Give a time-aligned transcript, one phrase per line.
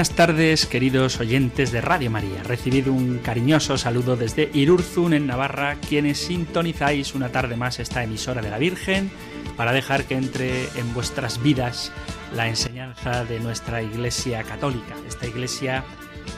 [0.00, 2.42] Buenas tardes, queridos oyentes de Radio María.
[2.42, 8.40] Recibido un cariñoso saludo desde Irurzun, en Navarra, quienes sintonizáis una tarde más esta emisora
[8.40, 9.10] de la Virgen
[9.58, 11.92] para dejar que entre en vuestras vidas
[12.34, 15.84] la enseñanza de nuestra Iglesia Católica, esta Iglesia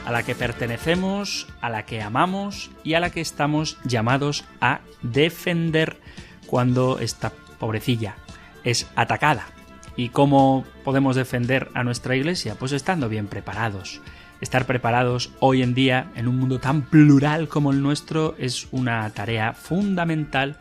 [0.04, 4.80] a la que pertenecemos, a la que amamos y a la que estamos llamados a
[5.02, 6.00] defender
[6.48, 8.16] cuando esta pobrecilla
[8.64, 9.46] es atacada
[9.96, 12.56] ¿Y cómo podemos defender a nuestra iglesia?
[12.58, 14.00] Pues estando bien preparados.
[14.40, 19.08] Estar preparados hoy en día en un mundo tan plural como el nuestro es una
[19.10, 20.56] tarea fundamental,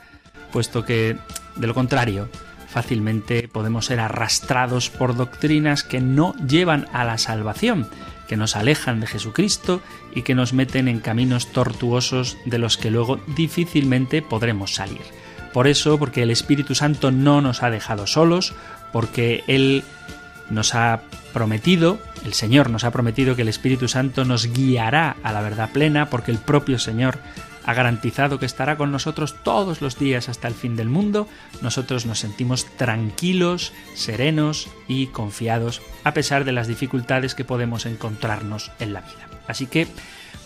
[0.52, 1.18] puesto que,
[1.56, 2.30] de lo contrario,
[2.68, 7.88] fácilmente podemos ser arrastrados por doctrinas que no llevan a la salvación,
[8.28, 9.82] que nos alejan de Jesucristo
[10.14, 15.02] y que nos meten en caminos tortuosos de los que luego difícilmente podremos salir.
[15.54, 18.54] Por eso, porque el Espíritu Santo no nos ha dejado solos,
[18.92, 19.84] porque Él
[20.50, 21.02] nos ha
[21.34, 25.72] prometido, el Señor nos ha prometido que el Espíritu Santo nos guiará a la verdad
[25.72, 27.20] plena, porque el propio Señor
[27.64, 31.28] ha garantizado que estará con nosotros todos los días hasta el fin del mundo,
[31.62, 38.72] nosotros nos sentimos tranquilos, serenos y confiados a pesar de las dificultades que podemos encontrarnos
[38.80, 39.28] en la vida.
[39.48, 39.88] Así que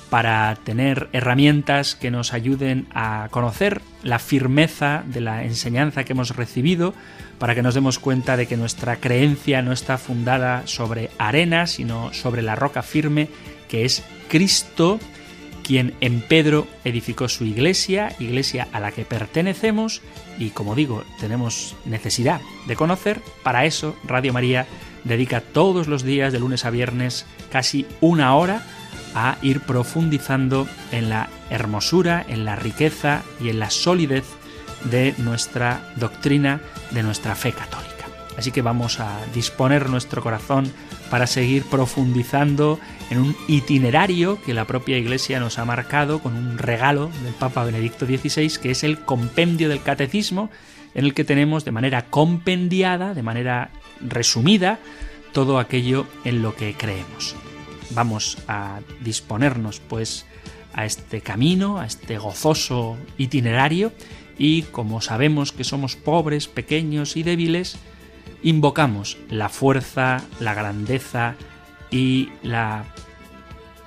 [0.10, 6.36] para tener herramientas que nos ayuden a conocer la firmeza de la enseñanza que hemos
[6.36, 6.94] recibido,
[7.40, 12.14] para que nos demos cuenta de que nuestra creencia no está fundada sobre arena, sino
[12.14, 13.30] sobre la roca firme
[13.68, 15.00] que es Cristo,
[15.64, 20.02] quien en Pedro edificó su iglesia, iglesia a la que pertenecemos
[20.38, 24.68] y como digo, tenemos necesidad de conocer, para eso Radio María
[25.04, 28.64] dedica todos los días de lunes a viernes casi una hora
[29.16, 34.26] a ir profundizando en la hermosura, en la riqueza y en la solidez
[34.84, 36.62] de nuestra doctrina,
[36.92, 38.06] de nuestra fe católica.
[38.38, 40.72] Así que vamos a disponer nuestro corazón
[41.10, 46.58] para seguir profundizando en un itinerario que la propia Iglesia nos ha marcado con un
[46.58, 50.50] regalo del Papa Benedicto XVI, que es el compendio del catecismo,
[50.94, 53.70] en el que tenemos de manera compendiada, de manera
[54.02, 54.80] resumida,
[55.32, 57.36] todo aquello en lo que creemos
[57.92, 60.26] vamos a disponernos pues
[60.74, 63.92] a este camino, a este gozoso itinerario
[64.38, 67.78] y como sabemos que somos pobres, pequeños y débiles,
[68.44, 71.36] invocamos la fuerza, la grandeza
[71.90, 72.84] y la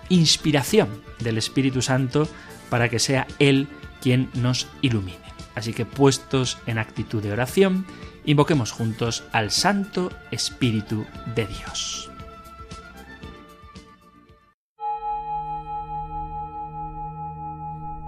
[0.08, 2.28] inspiración del Espíritu Santo
[2.70, 3.68] para que sea Él
[4.00, 5.18] quien nos ilumine.
[5.54, 7.84] Así que puestos en actitud de oración,
[8.24, 11.04] invoquemos juntos al Santo Espíritu
[11.34, 12.10] de Dios.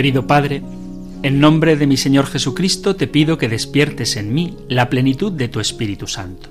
[0.00, 0.62] Querido Padre,
[1.22, 5.48] en nombre de mi Señor Jesucristo te pido que despiertes en mí la plenitud de
[5.48, 6.48] tu Espíritu Santo.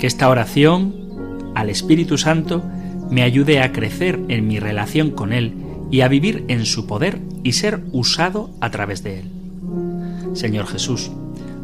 [0.00, 2.64] Que esta oración al Espíritu Santo
[3.08, 5.54] me ayude a crecer en mi relación con Él
[5.92, 9.30] y a vivir en su poder y ser usado a través de Él.
[10.34, 11.12] Señor Jesús,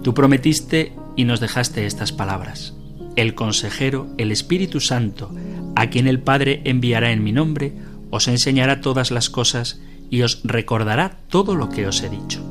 [0.04, 2.74] tú prometiste y nos dejaste estas palabras.
[3.16, 5.34] El consejero, el Espíritu Santo,
[5.74, 7.72] a quien el Padre enviará en mi nombre,
[8.10, 9.80] os enseñará todas las cosas
[10.12, 12.44] y os recordará todo lo que os he dicho.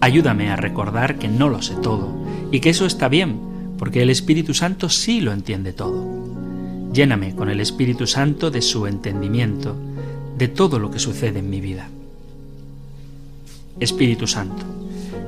[0.00, 2.12] Ayúdame a recordar que no lo sé todo
[2.52, 3.40] y que eso está bien,
[3.78, 6.06] porque el Espíritu Santo sí lo entiende todo.
[6.92, 9.76] Lléname con el Espíritu Santo de su entendimiento,
[10.36, 11.88] de todo lo que sucede en mi vida.
[13.80, 14.62] Espíritu Santo,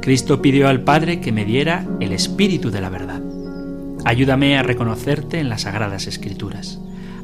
[0.03, 3.23] Cristo pidió al Padre que me diera el Espíritu de la verdad.
[4.05, 6.79] Ayúdame a reconocerte en las sagradas Escrituras.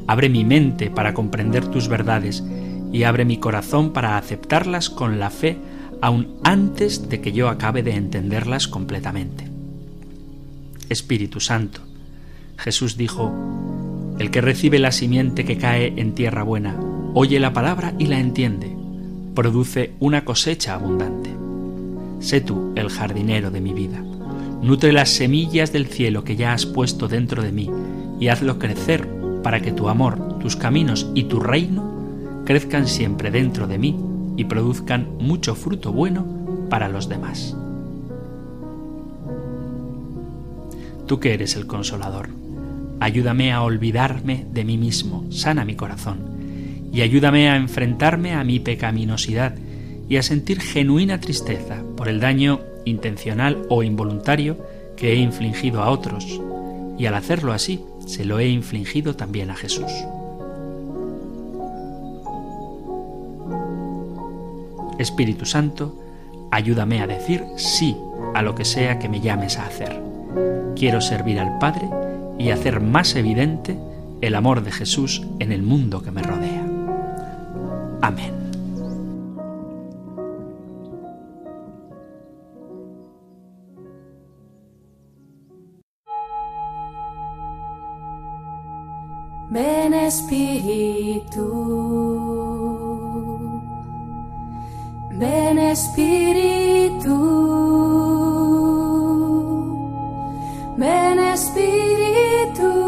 [0.07, 2.43] Abre mi mente para comprender tus verdades
[2.91, 5.57] y abre mi corazón para aceptarlas con la fe
[6.01, 9.47] aun antes de que yo acabe de entenderlas completamente.
[10.89, 11.81] Espíritu Santo,
[12.57, 13.33] Jesús dijo,
[14.19, 16.79] El que recibe la simiente que cae en tierra buena,
[17.13, 18.75] oye la palabra y la entiende,
[19.35, 21.31] produce una cosecha abundante.
[22.19, 24.03] Sé tú el jardinero de mi vida.
[24.61, 27.69] Nutre las semillas del cielo que ya has puesto dentro de mí
[28.19, 29.07] y hazlo crecer
[29.43, 31.96] para que tu amor, tus caminos y tu reino
[32.47, 33.93] crezcan siempre dentro de mí
[34.37, 36.25] y produzcan mucho fruto bueno
[36.69, 37.57] para los demás.
[41.07, 42.29] Tú que eres el consolador,
[43.01, 46.19] ayúdame a olvidarme de mí mismo, sana mi corazón,
[46.93, 49.55] y ayúdame a enfrentarme a mi pecaminosidad
[50.07, 54.57] y a sentir genuina tristeza por el daño intencional o involuntario
[54.95, 56.39] que he infligido a otros,
[56.97, 59.91] y al hacerlo así, se lo he infligido también a Jesús.
[64.97, 65.95] Espíritu Santo,
[66.51, 67.97] ayúdame a decir sí
[68.33, 70.01] a lo que sea que me llames a hacer.
[70.75, 71.89] Quiero servir al Padre
[72.37, 73.77] y hacer más evidente
[74.21, 76.65] el amor de Jesús en el mundo que me rodea.
[78.01, 78.47] Amén.
[89.49, 91.47] Ven Espíritu,
[95.17, 97.15] ven Espíritu,
[100.77, 102.87] ven Espíritu.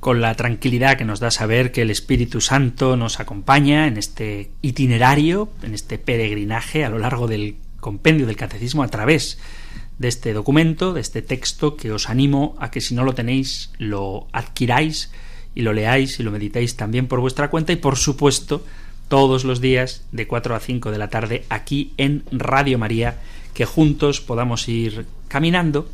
[0.00, 4.50] con la tranquilidad que nos da saber que el Espíritu Santo nos acompaña en este
[4.60, 9.38] itinerario, en este peregrinaje a lo largo del compendio del catecismo a través
[9.98, 13.68] de este documento, de este texto que os animo a que si no lo tenéis
[13.76, 15.12] lo adquiráis
[15.54, 18.64] y lo leáis y lo meditéis también por vuestra cuenta y por supuesto
[19.08, 23.20] todos los días de 4 a 5 de la tarde aquí en Radio María
[23.52, 25.86] que juntos podamos ir caminando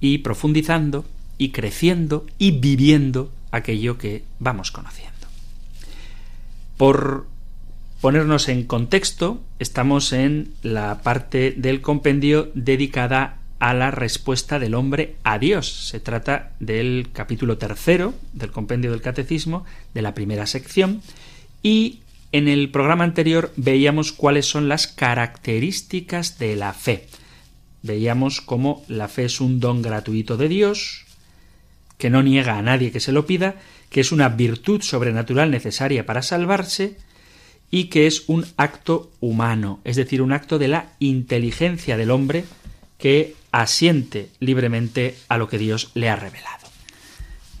[0.00, 1.04] y profundizando
[1.36, 5.26] y creciendo y viviendo aquello que vamos conociendo.
[6.76, 7.26] Por
[8.04, 15.16] ponernos en contexto, estamos en la parte del compendio dedicada a la respuesta del hombre
[15.24, 15.88] a Dios.
[15.88, 19.64] Se trata del capítulo tercero del compendio del catecismo,
[19.94, 21.00] de la primera sección,
[21.62, 27.06] y en el programa anterior veíamos cuáles son las características de la fe.
[27.80, 31.06] Veíamos cómo la fe es un don gratuito de Dios,
[31.96, 33.54] que no niega a nadie que se lo pida,
[33.88, 36.98] que es una virtud sobrenatural necesaria para salvarse
[37.70, 42.44] y que es un acto humano, es decir, un acto de la inteligencia del hombre
[42.98, 46.68] que asiente libremente a lo que Dios le ha revelado.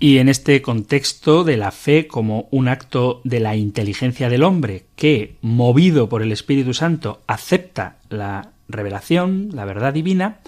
[0.00, 4.84] Y en este contexto de la fe como un acto de la inteligencia del hombre
[4.96, 10.40] que, movido por el Espíritu Santo, acepta la revelación, la verdad divina,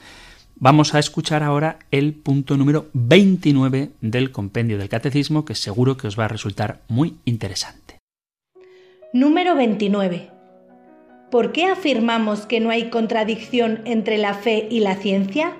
[0.58, 6.06] Vamos a escuchar ahora el punto número 29 del compendio del catecismo que seguro que
[6.06, 7.95] os va a resultar muy interesante.
[9.12, 10.30] Número 29.
[11.30, 15.56] ¿Por qué afirmamos que no hay contradicción entre la fe y la ciencia?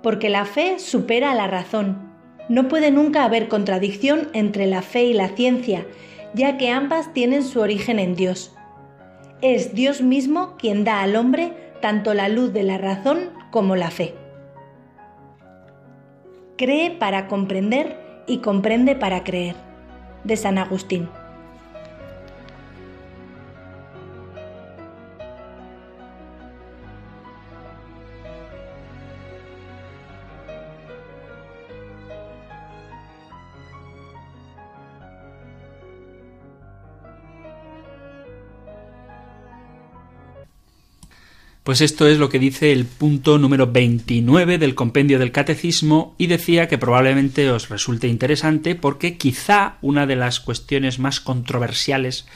[0.00, 2.12] Porque la fe supera a la razón.
[2.48, 5.86] No puede nunca haber contradicción entre la fe y la ciencia,
[6.34, 8.54] ya que ambas tienen su origen en Dios.
[9.42, 11.52] Es Dios mismo quien da al hombre
[11.82, 14.14] tanto la luz de la razón como la fe.
[16.56, 19.56] Cree para comprender y comprende para creer.
[20.22, 21.08] De San Agustín.
[41.68, 46.26] Pues esto es lo que dice el punto número 29 del compendio del catecismo y
[46.26, 52.26] decía que probablemente os resulte interesante porque quizá una de las cuestiones más controversiales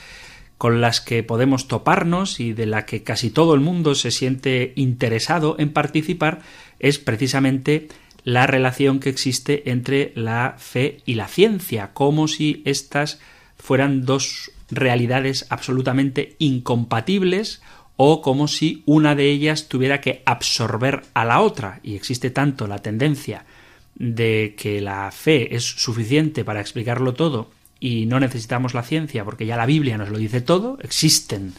[0.59, 4.71] con las que podemos toparnos y de la que casi todo el mundo se siente
[4.75, 6.41] interesado en participar
[6.77, 7.87] es precisamente
[8.23, 13.19] la relación que existe entre la fe y la ciencia, como si éstas
[13.57, 17.63] fueran dos realidades absolutamente incompatibles
[17.97, 21.79] o como si una de ellas tuviera que absorber a la otra.
[21.83, 23.45] Y existe tanto la tendencia
[23.95, 27.51] de que la fe es suficiente para explicarlo todo
[27.83, 31.53] y no necesitamos la ciencia porque ya la Biblia nos lo dice todo, existen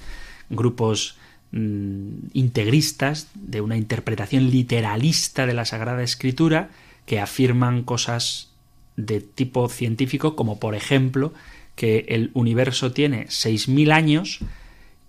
[0.49, 1.17] grupos
[1.53, 6.71] mm, integristas de una interpretación literalista de la Sagrada Escritura
[7.05, 8.51] que afirman cosas
[8.97, 11.35] de tipo científico, como por ejemplo
[11.77, 14.41] que el universo tiene 6.000 años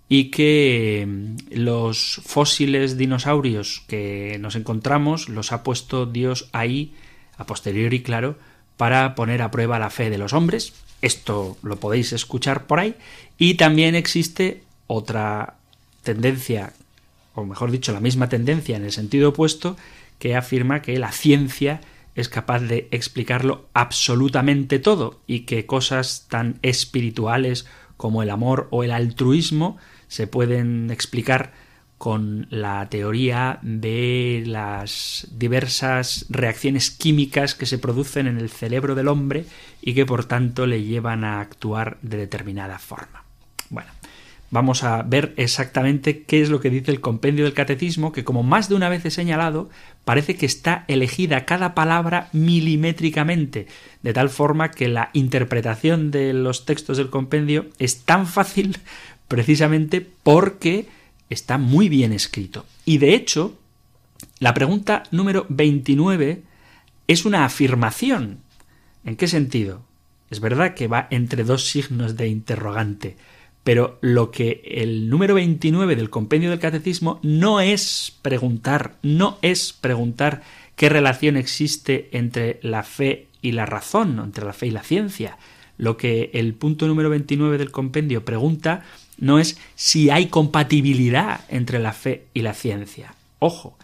[0.08, 6.94] y que mm, los fósiles dinosaurios que nos encontramos los ha puesto Dios ahí,
[7.36, 8.38] a posteriori, claro,
[8.76, 10.74] para poner a prueba la fe de los hombres.
[11.02, 12.94] Esto lo podéis escuchar por ahí.
[13.38, 15.56] Y también existe otra
[16.02, 16.72] tendencia,
[17.34, 19.76] o mejor dicho, la misma tendencia en el sentido opuesto,
[20.18, 21.80] que afirma que la ciencia
[22.14, 27.66] es capaz de explicarlo absolutamente todo y que cosas tan espirituales
[27.98, 29.76] como el amor o el altruismo
[30.08, 31.52] se pueden explicar
[31.98, 39.08] con la teoría de las diversas reacciones químicas que se producen en el cerebro del
[39.08, 39.46] hombre
[39.80, 43.24] y que por tanto le llevan a actuar de determinada forma.
[43.70, 43.90] Bueno,
[44.50, 48.42] vamos a ver exactamente qué es lo que dice el compendio del catecismo, que como
[48.42, 49.70] más de una vez he señalado,
[50.04, 53.68] parece que está elegida cada palabra milimétricamente,
[54.02, 58.76] de tal forma que la interpretación de los textos del compendio es tan fácil
[59.28, 60.86] precisamente porque
[61.30, 62.64] está muy bien escrito.
[62.84, 63.56] Y de hecho,
[64.38, 66.42] la pregunta número 29
[67.08, 68.40] es una afirmación.
[69.04, 69.82] ¿En qué sentido?
[70.30, 73.16] Es verdad que va entre dos signos de interrogante,
[73.62, 79.72] pero lo que el número 29 del compendio del catecismo no es preguntar, no es
[79.72, 80.42] preguntar
[80.74, 85.38] qué relación existe entre la fe y la razón, entre la fe y la ciencia.
[85.78, 88.82] Lo que el punto número 29 del compendio pregunta
[89.18, 93.14] no es si hay compatibilidad entre la fe y la ciencia.
[93.38, 93.76] Ojo,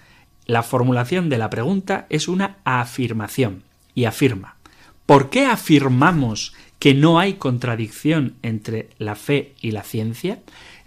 [0.47, 3.63] la formulación de la pregunta es una afirmación
[3.95, 4.57] y afirma.
[5.07, 10.41] ¿Por qué afirmamos que no hay contradicción entre la fe y la ciencia?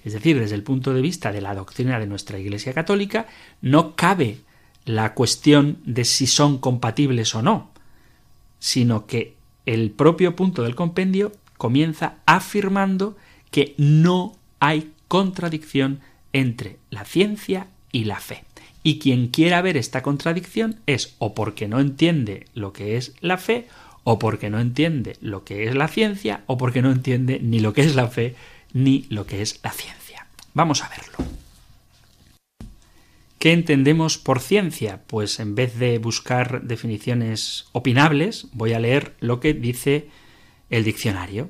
[0.04, 3.28] Es decir, desde el punto de vista de la doctrina de nuestra Iglesia Católica,
[3.62, 4.40] no cabe
[4.86, 7.72] la cuestión de si son compatibles o no,
[8.60, 9.36] sino que
[9.66, 13.18] el propio punto del compendio comienza afirmando
[13.56, 16.02] que no hay contradicción
[16.34, 18.44] entre la ciencia y la fe.
[18.84, 23.38] Y quien quiera ver esta contradicción es o porque no entiende lo que es la
[23.38, 23.70] fe,
[24.04, 27.72] o porque no entiende lo que es la ciencia, o porque no entiende ni lo
[27.72, 28.36] que es la fe,
[28.74, 30.28] ni lo que es la ciencia.
[30.54, 31.16] Vamos a verlo.
[33.40, 35.04] ¿Qué entendemos por ciencia?
[35.08, 40.10] Pues en vez de buscar definiciones opinables, voy a leer lo que dice
[40.70, 41.50] el diccionario.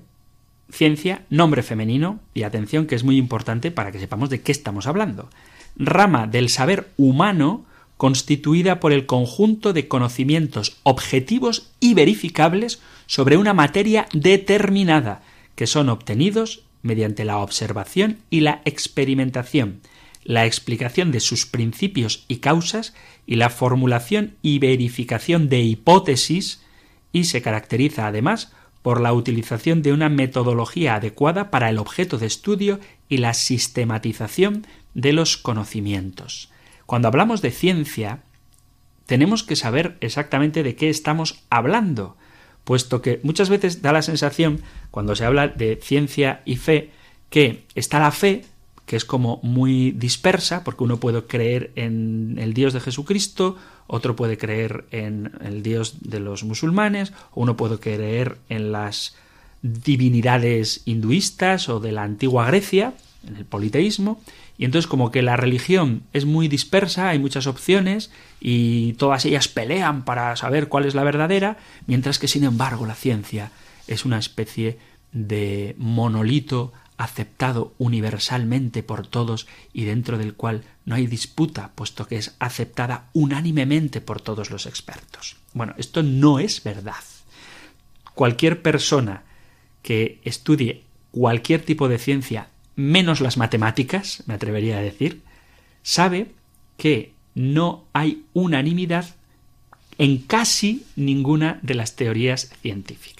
[0.72, 4.88] Ciencia, nombre femenino, y atención que es muy importante para que sepamos de qué estamos
[4.88, 5.30] hablando.
[5.78, 7.66] Rama del saber humano
[7.98, 15.22] constituida por el conjunto de conocimientos objetivos y verificables sobre una materia determinada,
[15.56, 19.82] que son obtenidos mediante la observación y la experimentación,
[20.24, 22.94] la explicación de sus principios y causas
[23.26, 26.62] y la formulación y verificación de hipótesis,
[27.12, 28.52] y se caracteriza además
[28.86, 34.68] por la utilización de una metodología adecuada para el objeto de estudio y la sistematización
[34.94, 36.52] de los conocimientos.
[36.86, 38.20] Cuando hablamos de ciencia,
[39.08, 42.16] tenemos que saber exactamente de qué estamos hablando,
[42.64, 44.62] puesto que muchas veces da la sensación,
[44.92, 46.92] cuando se habla de ciencia y fe,
[47.32, 48.46] que está la fe,
[48.86, 54.16] que es como muy dispersa, porque uno puede creer en el Dios de Jesucristo, otro
[54.16, 59.16] puede creer en el Dios de los musulmanes, uno puede creer en las
[59.62, 62.94] divinidades hinduistas o de la antigua Grecia,
[63.28, 64.22] en el politeísmo,
[64.58, 69.48] y entonces como que la religión es muy dispersa, hay muchas opciones y todas ellas
[69.48, 73.52] pelean para saber cuál es la verdadera, mientras que sin embargo la ciencia
[73.88, 74.78] es una especie
[75.12, 82.18] de monolito aceptado universalmente por todos y dentro del cual no hay disputa, puesto que
[82.18, 85.36] es aceptada unánimemente por todos los expertos.
[85.54, 87.04] Bueno, esto no es verdad.
[88.14, 89.24] Cualquier persona
[89.82, 95.22] que estudie cualquier tipo de ciencia, menos las matemáticas, me atrevería a decir,
[95.82, 96.32] sabe
[96.78, 99.16] que no hay unanimidad
[99.98, 103.15] en casi ninguna de las teorías científicas.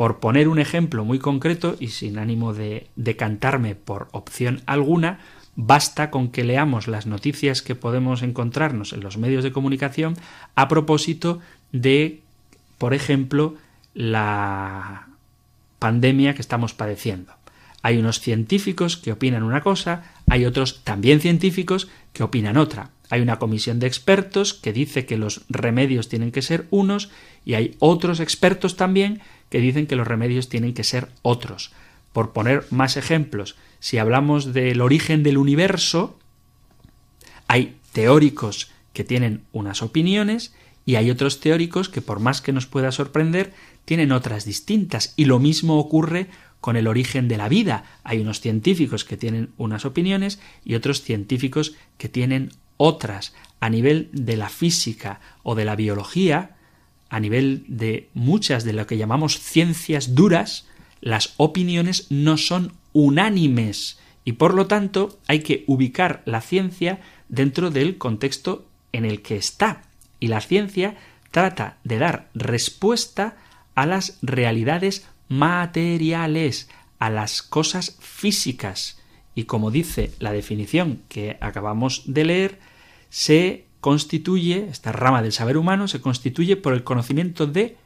[0.00, 5.18] Por poner un ejemplo muy concreto y sin ánimo de decantarme por opción alguna,
[5.56, 10.16] basta con que leamos las noticias que podemos encontrarnos en los medios de comunicación
[10.54, 11.40] a propósito
[11.72, 12.22] de,
[12.78, 13.56] por ejemplo,
[13.92, 15.08] la
[15.78, 17.34] pandemia que estamos padeciendo.
[17.82, 22.88] Hay unos científicos que opinan una cosa, hay otros también científicos que opinan otra.
[23.10, 27.10] Hay una comisión de expertos que dice que los remedios tienen que ser unos
[27.44, 31.72] y hay otros expertos también que dicen que los remedios tienen que ser otros.
[32.12, 36.18] Por poner más ejemplos, si hablamos del origen del universo,
[37.46, 40.54] hay teóricos que tienen unas opiniones
[40.86, 43.52] Y hay otros teóricos que, por más que nos pueda sorprender,
[43.84, 45.12] tienen otras distintas.
[45.14, 46.28] Y lo mismo ocurre
[46.60, 47.84] con el origen de la vida.
[48.02, 53.34] Hay unos científicos que tienen unas opiniones y otros científicos que tienen otras.
[53.60, 56.56] A nivel de la física o de la biología,
[57.10, 60.66] a nivel de muchas de lo que llamamos ciencias duras,
[61.00, 67.70] las opiniones no son unánimes y por lo tanto hay que ubicar la ciencia dentro
[67.70, 69.82] del contexto en el que está.
[70.20, 70.96] Y la ciencia
[71.30, 73.36] trata de dar respuesta
[73.74, 79.00] a las realidades materiales, a las cosas físicas.
[79.34, 82.58] Y como dice la definición que acabamos de leer,
[83.08, 87.76] se constituye, esta rama del saber humano se constituye por el conocimiento de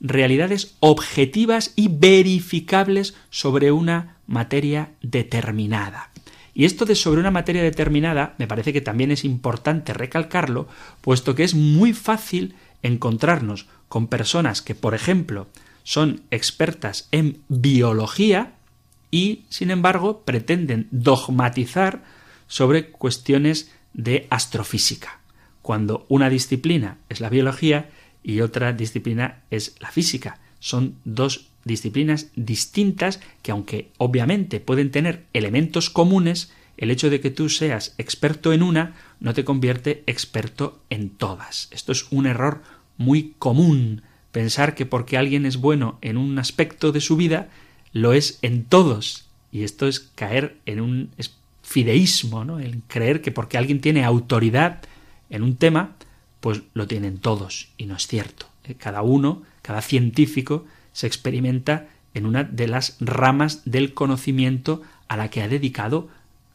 [0.00, 6.10] realidades objetivas y verificables sobre una materia determinada.
[6.54, 10.68] Y esto de sobre una materia determinada me parece que también es importante recalcarlo,
[11.00, 15.48] puesto que es muy fácil encontrarnos con personas que, por ejemplo,
[15.82, 18.54] son expertas en biología
[19.10, 22.04] y, sin embargo, pretenden dogmatizar
[22.46, 25.20] sobre cuestiones de astrofísica,
[25.64, 27.88] cuando una disciplina es la biología
[28.22, 30.38] y otra disciplina es la física.
[30.60, 37.30] Son dos disciplinas distintas que, aunque obviamente pueden tener elementos comunes, el hecho de que
[37.30, 41.68] tú seas experto en una no te convierte experto en todas.
[41.70, 42.62] Esto es un error
[42.98, 44.02] muy común
[44.32, 47.48] pensar que porque alguien es bueno en un aspecto de su vida,
[47.94, 49.30] lo es en todos.
[49.50, 51.10] Y esto es caer en un
[51.62, 52.58] fideísmo, ¿no?
[52.86, 54.82] Creer que porque alguien tiene autoridad
[55.30, 55.96] en un tema,
[56.40, 57.68] pues lo tienen todos.
[57.76, 58.46] Y no es cierto.
[58.64, 65.16] Eh, cada uno, cada científico, se experimenta en una de las ramas del conocimiento a
[65.16, 66.08] la que ha dedicado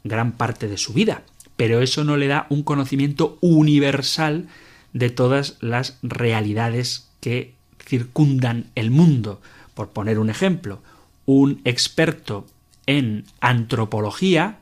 [0.03, 1.23] gran parte de su vida.
[1.55, 4.47] Pero eso no le da un conocimiento universal
[4.93, 7.53] de todas las realidades que
[7.85, 9.41] circundan el mundo.
[9.73, 10.81] Por poner un ejemplo,
[11.25, 12.47] un experto
[12.85, 14.59] en antropología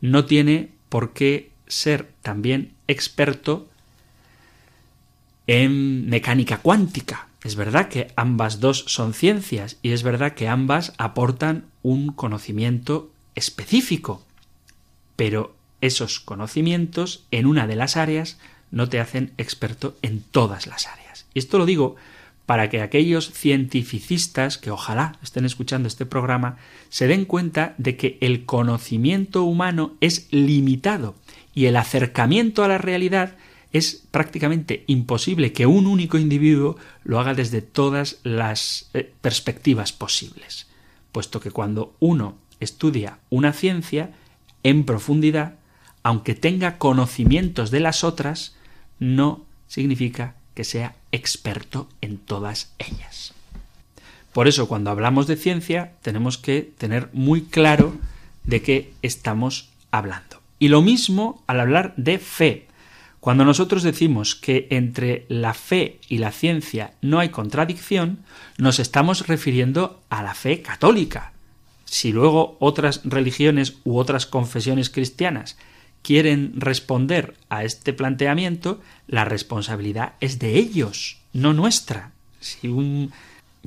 [0.00, 3.68] no tiene por qué ser también experto
[5.46, 7.28] en mecánica cuántica.
[7.42, 13.10] Es verdad que ambas dos son ciencias y es verdad que ambas aportan un conocimiento
[13.34, 14.22] específico,
[15.16, 18.38] pero esos conocimientos en una de las áreas
[18.70, 21.26] no te hacen experto en todas las áreas.
[21.34, 21.96] Y esto lo digo
[22.44, 28.18] para que aquellos cientificistas que ojalá estén escuchando este programa se den cuenta de que
[28.20, 31.14] el conocimiento humano es limitado
[31.54, 33.36] y el acercamiento a la realidad
[33.72, 40.66] es prácticamente imposible que un único individuo lo haga desde todas las eh, perspectivas posibles,
[41.12, 44.10] puesto que cuando uno estudia una ciencia
[44.62, 45.54] en profundidad,
[46.02, 48.54] aunque tenga conocimientos de las otras,
[48.98, 53.34] no significa que sea experto en todas ellas.
[54.32, 57.96] Por eso, cuando hablamos de ciencia, tenemos que tener muy claro
[58.44, 60.39] de qué estamos hablando.
[60.60, 62.68] Y lo mismo al hablar de fe.
[63.18, 68.20] Cuando nosotros decimos que entre la fe y la ciencia no hay contradicción,
[68.56, 71.32] nos estamos refiriendo a la fe católica.
[71.84, 75.58] Si luego otras religiones u otras confesiones cristianas
[76.02, 82.12] quieren responder a este planteamiento, la responsabilidad es de ellos, no nuestra.
[82.40, 83.12] Si un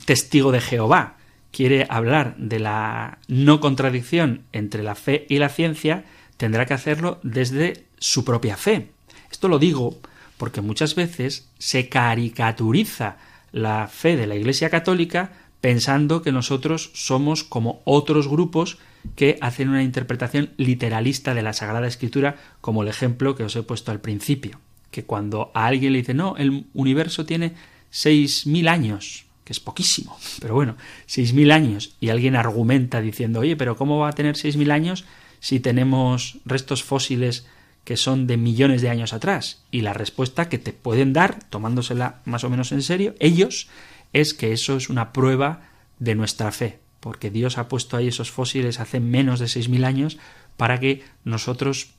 [0.06, 1.18] testigo de Jehová
[1.52, 6.06] quiere hablar de la no contradicción entre la fe y la ciencia,
[6.44, 8.90] tendrá que hacerlo desde su propia fe.
[9.32, 9.98] Esto lo digo
[10.36, 13.16] porque muchas veces se caricaturiza
[13.54, 18.78] la fe de la Iglesia Católica pensando que nosotros somos como otros grupos
[19.16, 23.64] que hacen una interpretación literalista de la Sagrada Escritura, como el ejemplo que os he
[23.64, 24.60] puesto al principio,
[24.92, 27.54] que cuando a alguien le dice, no, el universo tiene
[27.90, 30.76] seis mil años, que es poquísimo, pero bueno,
[31.06, 34.72] seis mil años, y alguien argumenta diciendo, oye, pero ¿cómo va a tener seis mil
[34.72, 35.06] años
[35.44, 37.46] si tenemos restos fósiles
[37.84, 39.62] que son de millones de años atrás?
[39.72, 43.68] Y la respuesta que te pueden dar, tomándosela más o menos en serio, ellos,
[44.14, 45.64] es que eso es una prueba
[46.00, 49.84] de nuestra fe, porque Dios ha puesto ahí esos fósiles hace menos de seis mil
[49.84, 50.18] años
[50.56, 51.90] para que nosotros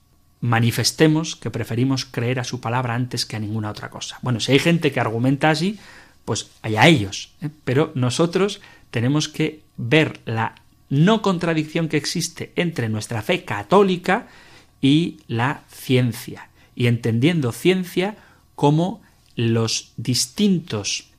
[0.40, 4.20] manifestemos que preferimos creer a su palabra antes que a ninguna otra cosa.
[4.22, 5.78] Bueno, si hay gente que argumenta así,
[6.24, 7.34] pues allá ellos.
[7.42, 7.50] ¿eh?
[7.64, 10.54] Pero nosotros tenemos que ver la
[10.88, 14.28] no contradicción que existe entre nuestra fe católica
[14.80, 16.48] y la ciencia.
[16.74, 18.16] Y entendiendo ciencia
[18.54, 19.02] como
[19.36, 21.10] los distintos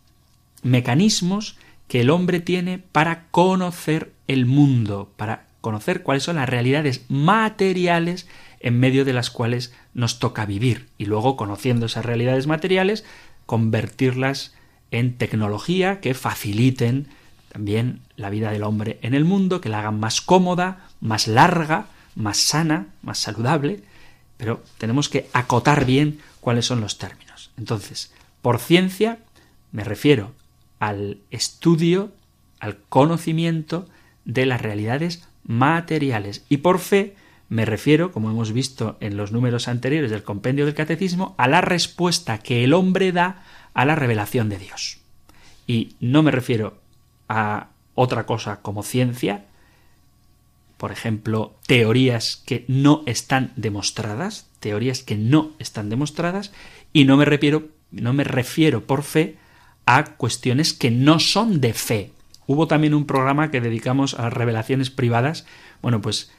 [0.63, 7.05] mecanismos que el hombre tiene para conocer el mundo, para conocer cuáles son las realidades
[7.09, 8.27] materiales
[8.59, 10.87] en medio de las cuales nos toca vivir.
[10.97, 13.05] Y luego, conociendo esas realidades materiales,
[13.45, 14.55] convertirlas
[14.91, 17.07] en tecnología que faciliten
[17.55, 21.85] también la vida del hombre en el mundo, que la hagan más cómoda, más larga,
[22.13, 23.81] más sana, más saludable,
[24.35, 27.51] pero tenemos que acotar bien cuáles son los términos.
[27.57, 29.19] Entonces, por ciencia
[29.71, 30.33] me refiero
[30.79, 32.11] al estudio,
[32.59, 33.87] al conocimiento
[34.25, 37.15] de las realidades materiales y por fe
[37.47, 41.61] me refiero, como hemos visto en los números anteriores del compendio del catecismo, a la
[41.61, 44.97] respuesta que el hombre da a la revelación de Dios.
[45.67, 46.83] Y no me refiero
[47.29, 49.45] a otra cosa como ciencia,
[50.77, 56.51] por ejemplo, teorías que no están demostradas, teorías que no están demostradas,
[56.91, 59.37] y no me refiero, no me refiero por fe
[59.85, 62.11] a cuestiones que no son de fe.
[62.47, 65.45] Hubo también un programa que dedicamos a las revelaciones privadas.
[65.81, 66.31] Bueno, pues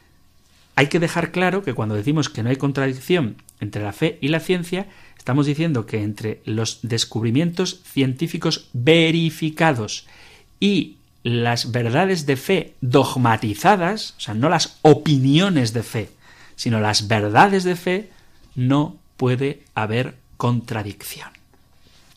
[0.75, 4.29] hay que dejar claro que cuando decimos que no hay contradicción entre la fe y
[4.29, 10.07] la ciencia, estamos diciendo que entre los descubrimientos científicos verificados
[10.61, 16.11] y las verdades de fe dogmatizadas, o sea, no las opiniones de fe,
[16.55, 18.11] sino las verdades de fe,
[18.55, 21.31] no puede haber contradicción.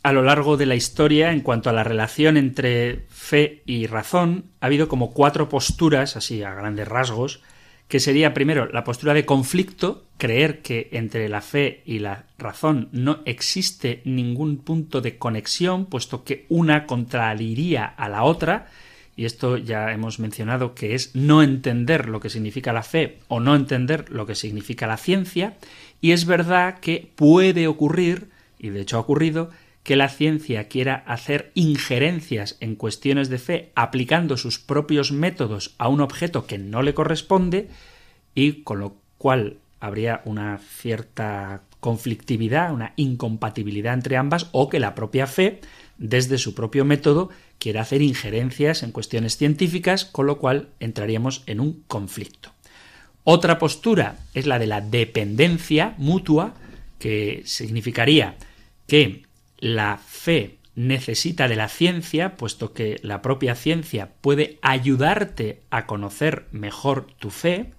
[0.01, 4.45] A lo largo de la historia, en cuanto a la relación entre fe y razón,
[4.61, 7.41] ha habido como cuatro posturas, así a grandes rasgos,
[7.89, 12.87] que sería primero la postura de conflicto, creer que entre la fe y la razón
[12.91, 18.67] no existe ningún punto de conexión, puesto que una contradiría a la otra,
[19.15, 23.39] y esto ya hemos mencionado que es no entender lo que significa la fe o
[23.39, 25.57] no entender lo que significa la ciencia,
[25.99, 29.49] y es verdad que puede ocurrir, y de hecho ha ocurrido,
[29.83, 35.87] que la ciencia quiera hacer injerencias en cuestiones de fe aplicando sus propios métodos a
[35.87, 37.69] un objeto que no le corresponde
[38.35, 44.95] y con lo cual habría una cierta conflictividad, una incompatibilidad entre ambas o que la
[44.95, 45.61] propia fe
[45.97, 51.59] desde su propio método quiera hacer injerencias en cuestiones científicas, con lo cual entraríamos en
[51.59, 52.51] un conflicto.
[53.23, 56.55] Otra postura es la de la dependencia mutua,
[56.99, 58.35] que significaría
[58.87, 59.23] que
[59.59, 66.47] la fe necesita de la ciencia, puesto que la propia ciencia puede ayudarte a conocer
[66.51, 67.71] mejor tu fe,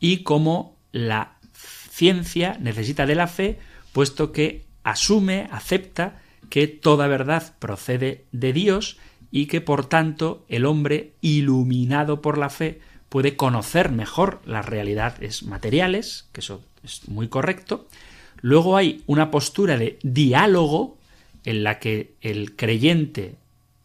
[0.00, 3.58] y como la ciencia necesita de la fe,
[3.92, 8.98] puesto que asume, acepta que toda verdad procede de Dios
[9.30, 15.42] y que por tanto el hombre iluminado por la fe puede conocer mejor las realidades
[15.42, 17.88] materiales, que eso es muy correcto.
[18.40, 20.97] Luego hay una postura de diálogo
[21.44, 23.36] en la que el creyente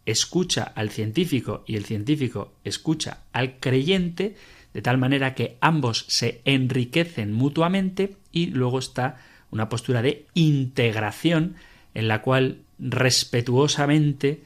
[0.05, 4.35] escucha al científico y el científico escucha al creyente,
[4.73, 9.17] de tal manera que ambos se enriquecen mutuamente y luego está
[9.51, 11.55] una postura de integración
[11.93, 14.41] en la cual respetuosamente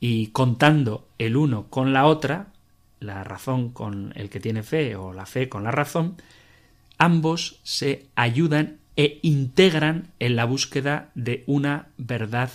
[0.00, 2.48] y contando el uno con la otra,
[3.00, 6.16] la razón con el que tiene fe o la fe con la razón,
[6.98, 12.50] ambos se ayudan e integran en la búsqueda de una verdad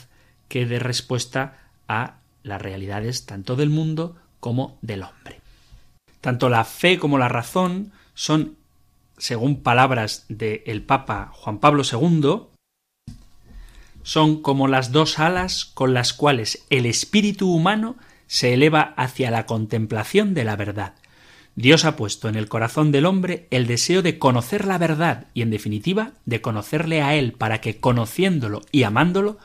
[0.49, 5.39] que dé respuesta a las realidades tanto del mundo como del hombre.
[6.19, 8.57] Tanto la fe como la razón son,
[9.17, 12.49] según palabras del Papa Juan Pablo II,
[14.03, 17.95] son como las dos alas con las cuales el espíritu humano
[18.27, 20.95] se eleva hacia la contemplación de la verdad.
[21.55, 25.43] Dios ha puesto en el corazón del hombre el deseo de conocer la verdad y,
[25.43, 29.37] en definitiva, de conocerle a Él para que, conociéndolo y amándolo,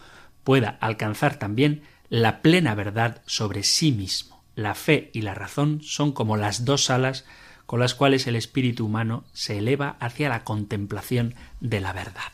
[0.42, 4.42] pueda alcanzar también la plena verdad sobre sí mismo.
[4.55, 7.27] La fe y la razón son como las dos alas
[7.66, 12.33] con las cuales el espíritu humano se eleva hacia la contemplación de la verdad.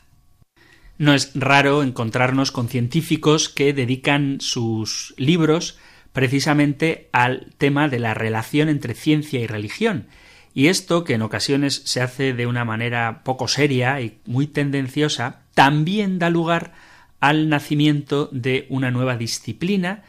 [0.97, 5.77] No es raro encontrarnos con científicos que dedican sus libros
[6.15, 10.07] precisamente al tema de la relación entre ciencia y religión.
[10.53, 15.41] Y esto, que en ocasiones se hace de una manera poco seria y muy tendenciosa,
[15.53, 16.71] también da lugar
[17.19, 20.03] al nacimiento de una nueva disciplina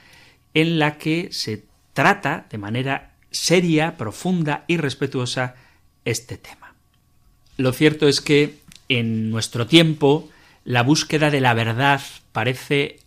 [0.55, 5.57] en la que se trata de manera seria, profunda y respetuosa
[6.05, 6.75] este tema.
[7.57, 10.29] Lo cierto es que en nuestro tiempo
[10.65, 13.01] la búsqueda de la verdad parece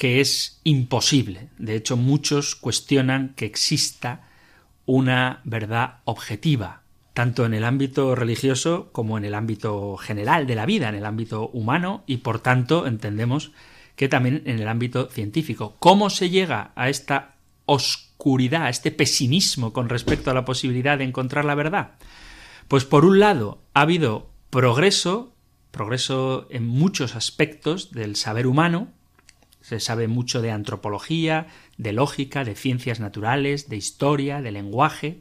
[0.00, 1.50] que es imposible.
[1.58, 4.26] De hecho, muchos cuestionan que exista
[4.86, 6.80] una verdad objetiva,
[7.12, 11.04] tanto en el ámbito religioso como en el ámbito general de la vida, en el
[11.04, 13.52] ámbito humano y por tanto entendemos
[13.94, 15.76] que también en el ámbito científico.
[15.80, 17.34] ¿Cómo se llega a esta
[17.66, 21.98] oscuridad, a este pesimismo con respecto a la posibilidad de encontrar la verdad?
[22.68, 25.34] Pues por un lado ha habido progreso,
[25.70, 28.94] progreso en muchos aspectos del saber humano,
[29.70, 31.46] Se sabe mucho de antropología,
[31.78, 35.20] de lógica, de ciencias naturales, de historia, de lenguaje,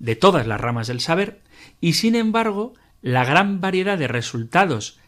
[0.00, 1.42] de todas las ramas del saber,
[1.80, 4.98] y sin embargo, la gran variedad de resultados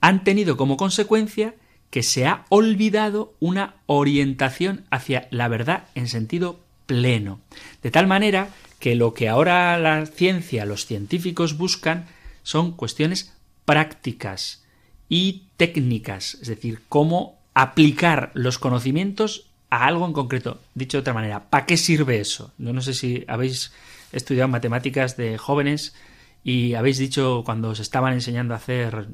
[0.00, 1.56] han tenido como consecuencia
[1.90, 7.40] que se ha olvidado una orientación hacia la verdad en sentido pleno.
[7.82, 12.06] De tal manera que lo que ahora la ciencia, los científicos buscan
[12.44, 14.64] son cuestiones prácticas
[15.08, 20.60] y técnicas, es decir, cómo aplicar los conocimientos a algo en concreto.
[20.74, 22.52] Dicho de otra manera, ¿para qué sirve eso?
[22.58, 23.72] Yo no sé si habéis
[24.12, 25.94] estudiado matemáticas de jóvenes
[26.42, 29.08] y habéis dicho cuando os estaban enseñando a hacer,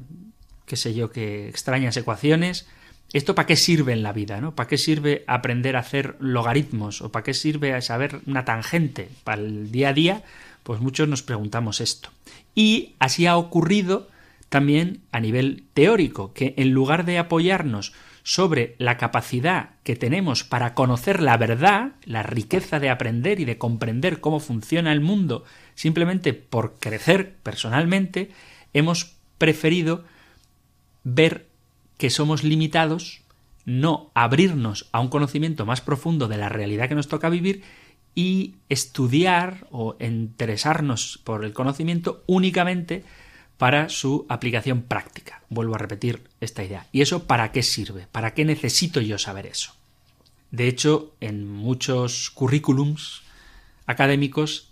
[0.65, 2.67] qué sé yo, que extrañas ecuaciones,
[3.13, 4.41] ¿Esto para qué sirve en la vida?
[4.41, 4.53] ¿no?
[4.53, 7.01] ¿Para qué sirve aprender a hacer logaritmos?
[7.01, 9.09] ¿O para qué sirve saber una tangente?
[9.23, 10.23] Para el día a día,
[10.63, 12.09] pues muchos nos preguntamos esto.
[12.53, 14.09] Y así ha ocurrido
[14.49, 17.93] también a nivel teórico, que en lugar de apoyarnos
[18.27, 23.57] sobre la capacidad que tenemos para conocer la verdad, la riqueza de aprender y de
[23.57, 28.29] comprender cómo funciona el mundo, simplemente por crecer personalmente,
[28.73, 30.03] hemos preferido
[31.05, 31.47] ver
[31.97, 33.21] que somos limitados,
[33.63, 37.63] no abrirnos a un conocimiento más profundo de la realidad que nos toca vivir
[38.13, 43.05] y estudiar o interesarnos por el conocimiento únicamente
[43.57, 45.41] para su aplicación práctica.
[45.49, 46.87] Vuelvo a repetir esta idea.
[46.91, 48.07] ¿Y eso para qué sirve?
[48.11, 49.73] ¿Para qué necesito yo saber eso?
[50.51, 53.23] De hecho, en muchos currículums
[53.85, 54.69] académicos,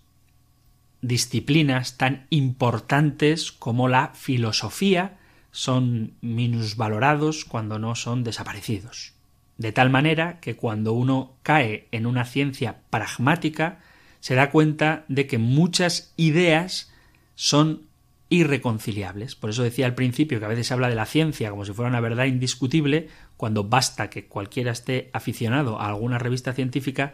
[1.01, 5.17] disciplinas tan importantes como la filosofía
[5.51, 9.13] son minusvalorados cuando no son desaparecidos.
[9.57, 13.79] De tal manera que cuando uno cae en una ciencia pragmática,
[14.19, 16.91] se da cuenta de que muchas ideas
[17.35, 17.83] son
[18.29, 19.35] irreconciliables.
[19.35, 21.73] Por eso decía al principio que a veces se habla de la ciencia como si
[21.73, 27.13] fuera una verdad indiscutible, cuando basta que cualquiera esté aficionado a alguna revista científica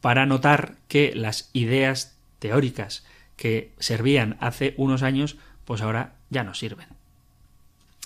[0.00, 3.04] para notar que las ideas teóricas
[3.36, 6.88] que servían hace unos años, pues ahora ya no sirven.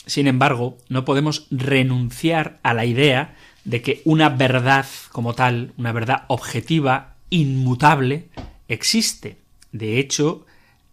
[0.06, 5.92] Sin embargo, no podemos renunciar a la idea de que una verdad como tal, una
[5.92, 8.28] verdad objetiva, inmutable,
[8.68, 9.38] existe.
[9.70, 10.44] De hecho,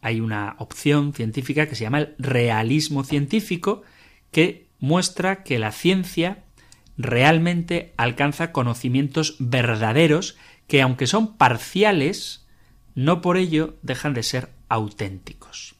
[0.01, 3.83] hay una opción científica que se llama el realismo científico,
[4.31, 6.43] que muestra que la ciencia
[6.97, 12.45] realmente alcanza conocimientos verdaderos que, aunque son parciales,
[12.95, 15.75] no por ello dejan de ser auténticos.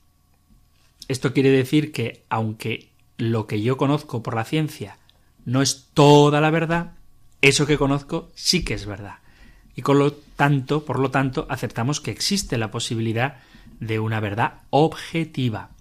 [1.08, 4.97] Esto quiere decir que, aunque lo que yo conozco por la ciencia
[5.45, 6.93] no es toda la verdad,
[7.41, 9.19] eso que conozco sí que es verdad.
[9.75, 13.38] Y con lo tanto, por lo tanto, aceptamos que existe la posibilidad
[13.79, 15.71] de una verdad objetiva.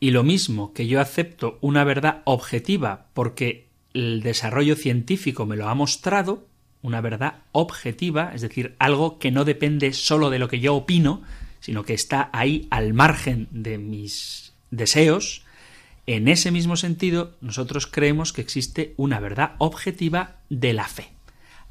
[0.00, 5.68] Y lo mismo que yo acepto una verdad objetiva porque el desarrollo científico me lo
[5.68, 6.46] ha mostrado,
[6.82, 11.22] una verdad objetiva, es decir, algo que no depende solo de lo que yo opino,
[11.60, 15.46] sino que está ahí al margen de mis deseos,
[16.06, 21.08] en ese mismo sentido, nosotros creemos que existe una verdad objetiva de la fe.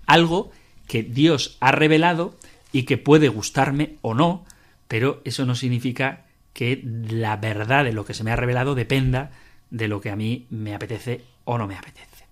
[0.05, 0.51] Algo
[0.88, 2.36] que Dios ha revelado
[2.73, 4.45] y que puede gustarme o no,
[4.88, 9.32] pero eso no significa que la verdad de lo que se me ha revelado dependa
[9.69, 12.26] de lo que a mí me apetece o no me apetece.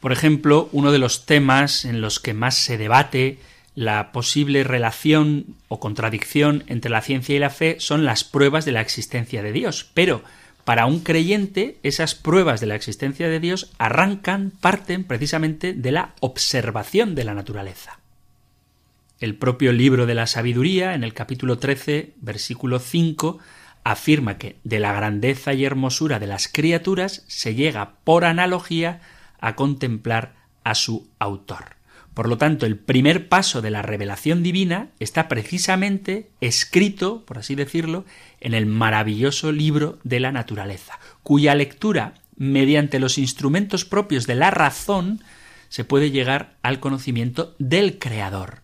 [0.00, 3.38] Por ejemplo, uno de los temas en los que más se debate
[3.74, 8.72] la posible relación o contradicción entre la ciencia y la fe son las pruebas de
[8.72, 10.22] la existencia de Dios, pero
[10.64, 16.14] para un creyente, esas pruebas de la existencia de Dios arrancan, parten precisamente de la
[16.20, 17.98] observación de la naturaleza.
[19.24, 23.38] El propio libro de la sabiduría, en el capítulo 13, versículo 5,
[23.82, 29.00] afirma que de la grandeza y hermosura de las criaturas se llega por analogía
[29.40, 31.76] a contemplar a su autor.
[32.12, 37.54] Por lo tanto, el primer paso de la revelación divina está precisamente escrito, por así
[37.54, 38.04] decirlo,
[38.40, 44.50] en el maravilloso libro de la naturaleza, cuya lectura, mediante los instrumentos propios de la
[44.50, 45.22] razón,
[45.70, 48.63] se puede llegar al conocimiento del Creador.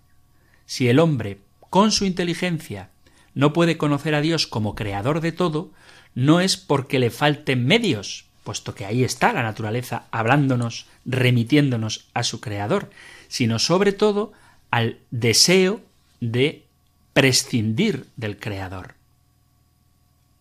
[0.71, 2.91] Si el hombre, con su inteligencia,
[3.35, 5.73] no puede conocer a Dios como Creador de todo,
[6.15, 12.23] no es porque le falten medios, puesto que ahí está la naturaleza hablándonos, remitiéndonos a
[12.23, 12.89] su Creador,
[13.27, 14.33] sino sobre todo
[14.71, 15.81] al deseo
[16.21, 16.63] de
[17.15, 18.95] prescindir del Creador.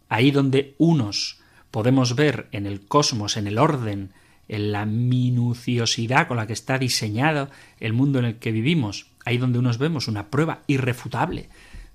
[0.09, 1.39] Ahí donde unos
[1.71, 4.11] podemos ver en el cosmos, en el orden,
[4.47, 9.37] en la minuciosidad con la que está diseñado el mundo en el que vivimos, ahí
[9.37, 11.49] donde unos vemos una prueba irrefutable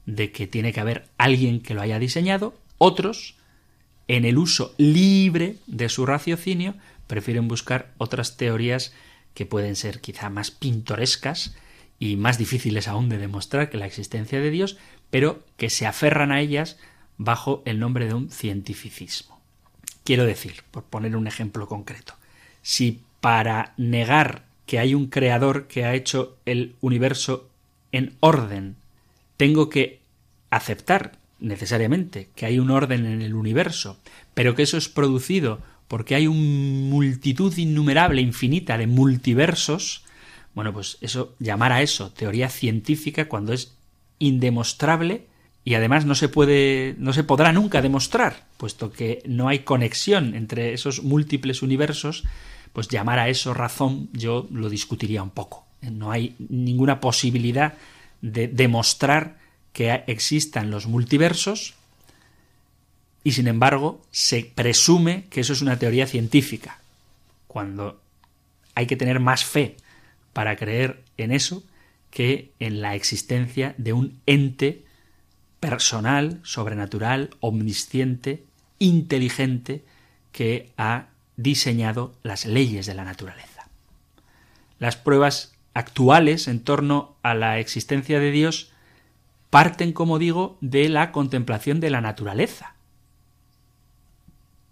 [0.07, 3.37] de que tiene que haber alguien que lo haya diseñado, otros,
[4.09, 6.75] en el uso libre de su raciocinio,
[7.07, 8.93] prefieren buscar otras teorías
[9.35, 11.57] que pueden ser quizá más pintorescas
[11.99, 14.77] y más difíciles aún de demostrar que la existencia de Dios,
[15.11, 16.79] pero que se aferran a ellas
[17.17, 19.41] bajo el nombre de un cientificismo.
[20.05, 22.15] Quiero decir, por poner un ejemplo concreto,
[22.63, 27.49] si para negar que hay un creador que ha hecho el universo
[27.93, 28.77] en orden,
[29.37, 30.01] tengo que
[30.51, 33.99] aceptar necesariamente que hay un orden en el universo,
[34.35, 36.41] pero que eso es producido porque hay una
[36.91, 40.05] multitud innumerable, infinita de multiversos,
[40.55, 43.75] bueno, pues eso, llamar a eso teoría científica cuando es
[44.19, 45.27] indemostrable
[45.65, 50.35] y además no se puede, no se podrá nunca demostrar, puesto que no hay conexión
[50.35, 52.25] entre esos múltiples universos,
[52.75, 55.65] pues llamar a eso razón yo lo discutiría un poco.
[55.81, 57.75] No hay ninguna posibilidad
[58.21, 59.39] de demostrar
[59.73, 61.75] que existan los multiversos
[63.23, 66.81] y sin embargo se presume que eso es una teoría científica,
[67.47, 68.01] cuando
[68.75, 69.77] hay que tener más fe
[70.33, 71.63] para creer en eso
[72.11, 74.85] que en la existencia de un ente
[75.61, 78.43] personal, sobrenatural, omnisciente,
[78.79, 79.85] inteligente,
[80.33, 83.69] que ha diseñado las leyes de la naturaleza.
[84.79, 88.71] Las pruebas actuales en torno a la existencia de Dios
[89.51, 92.75] parten, como digo, de la contemplación de la naturaleza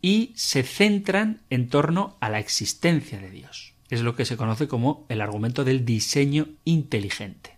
[0.00, 3.74] y se centran en torno a la existencia de Dios.
[3.88, 7.56] Es lo que se conoce como el argumento del diseño inteligente,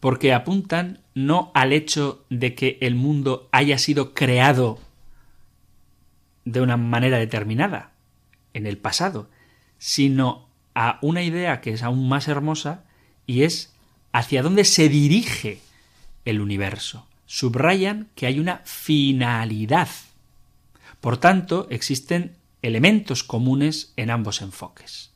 [0.00, 4.78] porque apuntan no al hecho de que el mundo haya sido creado
[6.44, 7.91] de una manera determinada
[8.54, 9.28] en el pasado,
[9.78, 12.84] sino a una idea que es aún más hermosa
[13.26, 13.72] y es
[14.12, 15.60] hacia dónde se dirige
[16.24, 17.06] el universo.
[17.26, 19.88] Subrayan que hay una finalidad.
[21.00, 25.10] Por tanto, existen elementos comunes en ambos enfoques.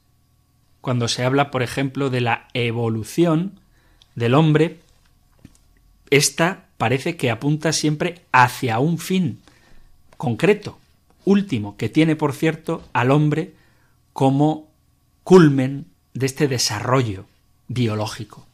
[0.81, 3.61] Cuando se habla, por ejemplo, de la evolución
[4.15, 4.81] del hombre,
[6.11, 9.41] esta parece que apunta siempre hacia un fin
[10.17, 10.79] concreto,
[11.27, 13.53] último, que tiene, por cierto, al hombre
[14.15, 14.71] como
[15.25, 17.27] culmen de este desarrollo
[17.69, 18.47] biológico.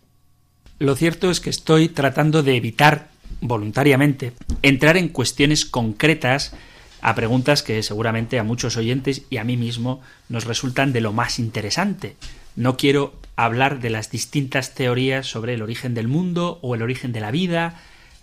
[0.80, 4.32] Lo cierto es que estoy tratando de evitar voluntariamente
[4.62, 6.54] entrar en cuestiones concretas
[7.02, 11.12] a preguntas que seguramente a muchos oyentes y a mí mismo nos resultan de lo
[11.12, 12.16] más interesante.
[12.56, 17.12] No quiero hablar de las distintas teorías sobre el origen del mundo o el origen
[17.12, 17.80] de la vida,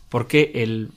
[0.07, 0.91] porque el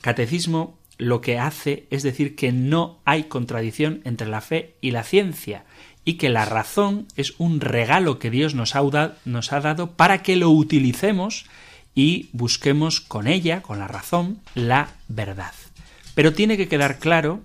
[0.00, 5.04] catecismo lo que hace es decir que no hay contradicción entre la fe y la
[5.04, 5.64] ciencia,
[6.04, 10.22] y que la razón es un regalo que Dios nos ha, nos ha dado para
[10.22, 11.46] que lo utilicemos
[11.94, 15.52] y busquemos con ella, con la razón, la verdad.
[16.14, 17.40] Pero tiene que quedar claro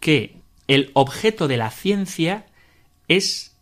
[0.00, 2.46] que el objeto de la ciencia
[3.06, 3.52] es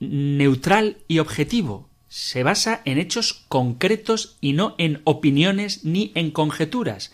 [0.00, 1.88] neutral y objetivo.
[2.08, 7.12] Se basa en hechos concretos y no en opiniones ni en conjeturas.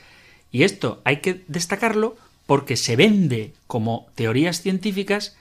[0.50, 5.36] Y esto hay que destacarlo porque se vende como teorías científicas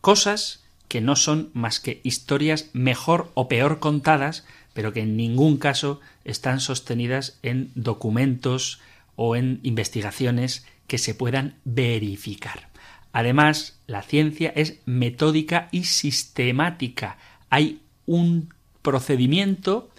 [0.00, 5.56] cosas que no son más que historias mejor o peor contadas, pero que en ningún
[5.56, 8.80] caso están sostenidas en documentos
[9.16, 12.68] o en investigaciones que se puedan verificar.
[13.12, 17.16] Además, la ciencia es metódica y sistemática.
[17.48, 19.90] Hay un procedimiento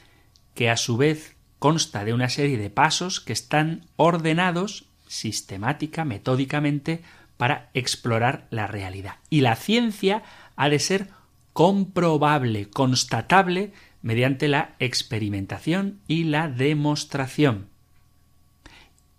[0.54, 7.04] que a su vez consta de una serie de pasos que están ordenados sistemática, metódicamente,
[7.38, 9.15] para explorar la realidad.
[9.30, 10.23] Y la ciencia
[10.58, 11.08] ha de ser
[11.54, 13.71] comprobable, constatable
[14.02, 17.69] mediante la experimentación y la demostración.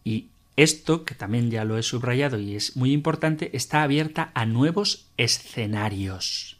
[0.04, 4.44] Y esto, que también ya lo he subrayado y es muy importante, está abierta a
[4.44, 6.58] nuevos escenarios.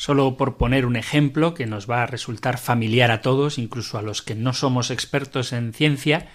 [0.00, 4.02] Solo por poner un ejemplo que nos va a resultar familiar a todos, incluso a
[4.02, 6.30] los que no somos expertos en ciencia,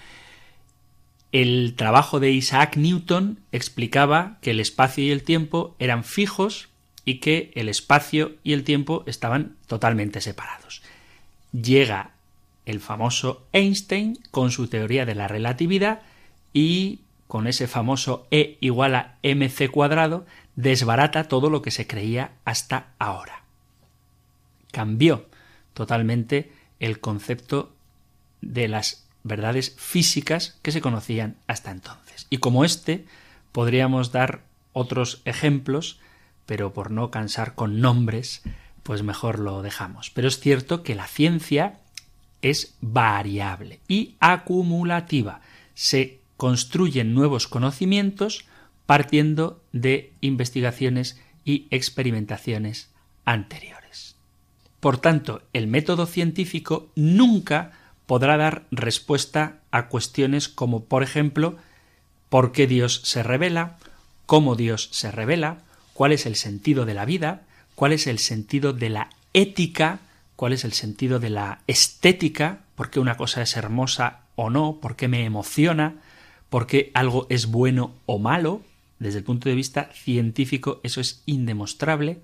[1.31, 6.69] el trabajo de Isaac Newton explicaba que el espacio y el tiempo eran fijos
[7.05, 10.83] y que el espacio y el tiempo estaban totalmente separados.
[11.51, 12.11] Llega
[12.67, 16.03] el famoso Einstein con su teoría de la relatividad
[16.53, 22.33] y con ese famoso E igual a mc cuadrado desbarata todo lo que se creía
[22.45, 23.34] hasta ahora.
[24.75, 25.29] Cambió
[25.73, 26.51] totalmente
[26.81, 27.73] el concepto
[28.41, 32.27] de las verdades físicas que se conocían hasta entonces.
[32.29, 33.05] Y como este,
[33.53, 34.41] podríamos dar
[34.73, 36.01] otros ejemplos,
[36.45, 38.41] pero por no cansar con nombres,
[38.83, 40.09] pues mejor lo dejamos.
[40.09, 41.79] Pero es cierto que la ciencia
[42.41, 45.39] es variable y acumulativa.
[45.73, 48.43] Se construyen nuevos conocimientos
[48.85, 52.89] partiendo de investigaciones y experimentaciones
[53.23, 53.74] anteriores.
[54.85, 57.71] Por tanto, el método científico nunca
[58.05, 61.57] podrá dar respuesta a cuestiones como, por ejemplo,
[62.29, 63.79] por qué Dios se revela,
[64.27, 65.63] cómo Dios se revela,
[65.95, 70.01] cuál es el sentido de la vida, cuál es el sentido de la ética,
[70.35, 74.77] cuál es el sentido de la estética, por qué una cosa es hermosa o no,
[74.83, 75.95] por qué me emociona,
[76.51, 78.61] por qué algo es bueno o malo.
[78.99, 82.19] Desde el punto de vista científico eso es indemostrable.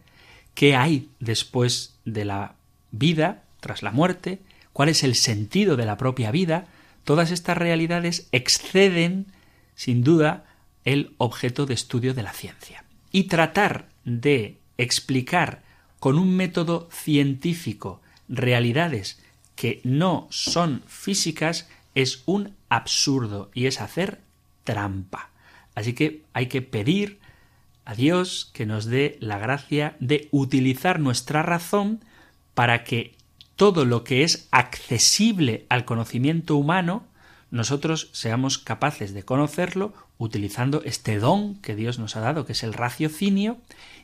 [0.53, 2.55] ¿Qué hay después de la
[2.91, 4.39] vida, tras la muerte?
[4.73, 6.67] ¿Cuál es el sentido de la propia vida?
[7.03, 9.27] Todas estas realidades exceden,
[9.75, 10.45] sin duda,
[10.85, 12.83] el objeto de estudio de la ciencia.
[13.11, 15.63] Y tratar de explicar
[15.99, 19.19] con un método científico realidades
[19.55, 24.21] que no son físicas es un absurdo y es hacer
[24.63, 25.29] trampa.
[25.75, 27.19] Así que hay que pedir
[27.85, 32.01] a Dios que nos dé la gracia de utilizar nuestra razón
[32.53, 33.15] para que
[33.55, 37.03] todo lo que es accesible al conocimiento humano,
[37.51, 42.63] nosotros seamos capaces de conocerlo utilizando este don que Dios nos ha dado, que es
[42.63, 43.57] el raciocinio,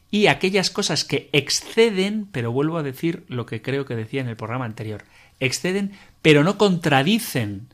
[0.09, 4.29] y aquellas cosas que exceden, pero vuelvo a decir lo que creo que decía en
[4.29, 5.03] el programa anterior,
[5.39, 7.67] exceden, pero no contradicen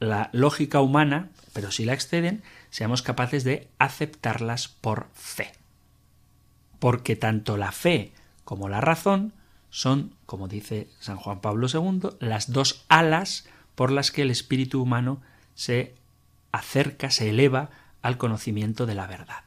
[0.00, 2.42] la lógica humana, pero si la exceden,
[2.74, 5.52] seamos capaces de aceptarlas por fe.
[6.80, 8.10] Porque tanto la fe
[8.44, 9.32] como la razón
[9.70, 13.46] son, como dice San Juan Pablo II, las dos alas
[13.76, 15.22] por las que el espíritu humano
[15.54, 15.94] se
[16.50, 17.70] acerca, se eleva
[18.02, 19.44] al conocimiento de la verdad.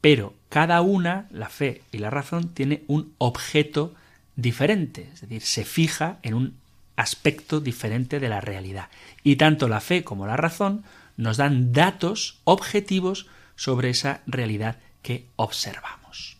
[0.00, 3.92] Pero cada una, la fe y la razón, tiene un objeto
[4.34, 6.56] diferente, es decir, se fija en un
[6.96, 8.88] aspecto diferente de la realidad.
[9.22, 10.84] Y tanto la fe como la razón
[11.16, 16.36] nos dan datos objetivos sobre esa realidad que observamos.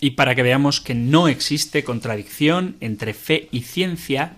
[0.00, 4.36] Y para que veamos que no existe contradicción entre fe y ciencia,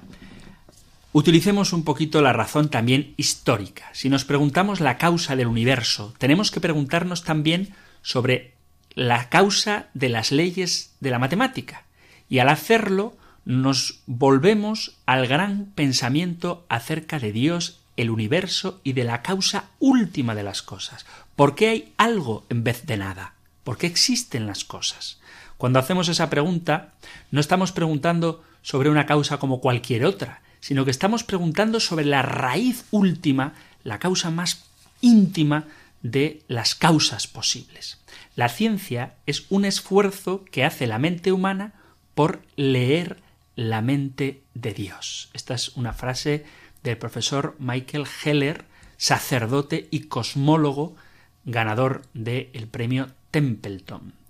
[1.12, 3.90] utilicemos un poquito la razón también histórica.
[3.92, 8.54] Si nos preguntamos la causa del universo, tenemos que preguntarnos también sobre
[8.94, 11.84] la causa de las leyes de la matemática.
[12.28, 19.04] Y al hacerlo, nos volvemos al gran pensamiento acerca de Dios, el universo y de
[19.04, 21.06] la causa última de las cosas.
[21.36, 23.34] ¿Por qué hay algo en vez de nada?
[23.64, 25.20] ¿Por qué existen las cosas?
[25.58, 26.94] Cuando hacemos esa pregunta,
[27.30, 32.22] no estamos preguntando sobre una causa como cualquier otra, sino que estamos preguntando sobre la
[32.22, 34.64] raíz última, la causa más
[35.00, 35.66] íntima
[36.02, 37.98] de las causas posibles.
[38.36, 41.74] La ciencia es un esfuerzo que hace la mente humana
[42.14, 43.18] por leer
[43.56, 45.28] la mente de Dios.
[45.34, 46.46] Esta es una frase
[46.82, 48.64] del profesor Michael Heller,
[48.96, 50.96] sacerdote y cosmólogo,
[51.44, 54.20] ganador del premio Templeton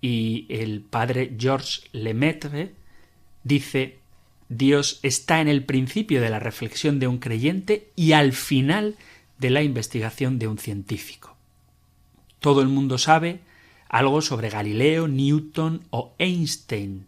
[0.00, 2.72] y el padre Georges Lemaitre
[3.44, 3.98] dice
[4.48, 8.96] Dios está en el principio de la reflexión de un creyente y al final
[9.38, 11.36] de la investigación de un científico.
[12.40, 13.40] Todo el mundo sabe
[13.88, 17.06] algo sobre Galileo, Newton o Einstein,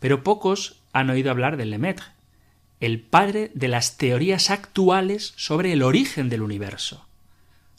[0.00, 2.06] pero pocos han oído hablar de Lemaitre,
[2.82, 7.06] el padre de las teorías actuales sobre el origen del universo.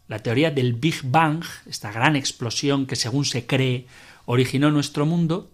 [0.08, 3.86] La teoría del Big Bang, esta gran explosión que según se cree
[4.26, 5.52] originó nuestro mundo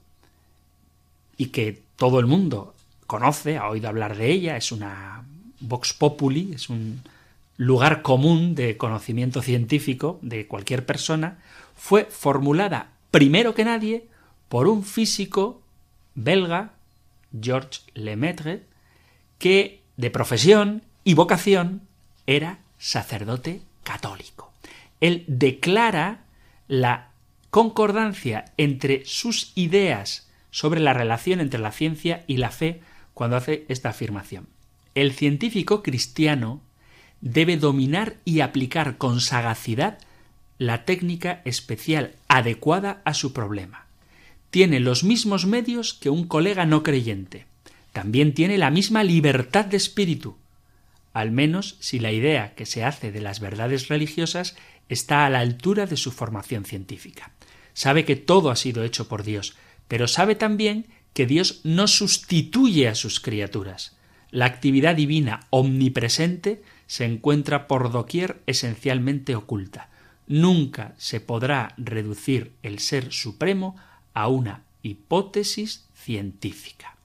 [1.35, 2.75] y que todo el mundo
[3.07, 5.25] conoce, ha oído hablar de ella, es una
[5.61, 7.01] vox populi, es un
[7.57, 11.39] lugar común de conocimiento científico de cualquier persona,
[11.75, 14.05] fue formulada primero que nadie
[14.47, 15.63] por un físico
[16.13, 16.73] belga,
[17.41, 18.68] Georges Lemaitre,
[19.39, 21.81] que de profesión y vocación
[22.27, 24.51] era sacerdote católico.
[25.01, 26.19] Él declara
[26.67, 27.09] la
[27.49, 32.81] concordancia entre sus ideas sobre la relación entre la ciencia y la fe
[33.13, 34.47] cuando hace esta afirmación.
[34.95, 36.61] El científico cristiano
[37.21, 39.97] debe dominar y aplicar con sagacidad
[40.57, 43.85] la técnica especial adecuada a su problema.
[44.49, 47.45] Tiene los mismos medios que un colega no creyente.
[47.93, 50.37] También tiene la misma libertad de espíritu,
[51.13, 54.55] al menos si la idea que se hace de las verdades religiosas
[54.89, 57.31] está a la altura de su formación científica
[57.79, 59.55] sabe que todo ha sido hecho por Dios,
[59.87, 63.95] pero sabe también que Dios no sustituye a sus criaturas.
[64.31, 69.89] La actividad divina omnipresente se encuentra por doquier esencialmente oculta.
[70.27, 73.77] Nunca se podrá reducir el ser supremo
[74.13, 76.97] a una hipótesis científica.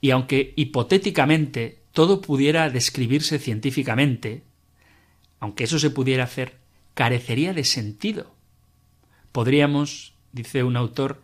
[0.00, 4.42] Y aunque hipotéticamente todo pudiera describirse científicamente,
[5.40, 6.56] aunque eso se pudiera hacer,
[6.94, 8.38] carecería de sentido,
[9.32, 11.22] Podríamos, dice un autor,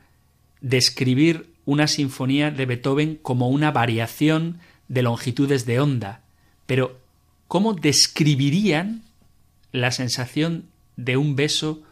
[0.60, 6.22] describir una sinfonía de Beethoven como una variación de longitudes de onda,
[6.66, 7.00] pero
[7.48, 9.02] ¿cómo describirían
[9.72, 10.66] la sensación
[10.96, 11.82] de un beso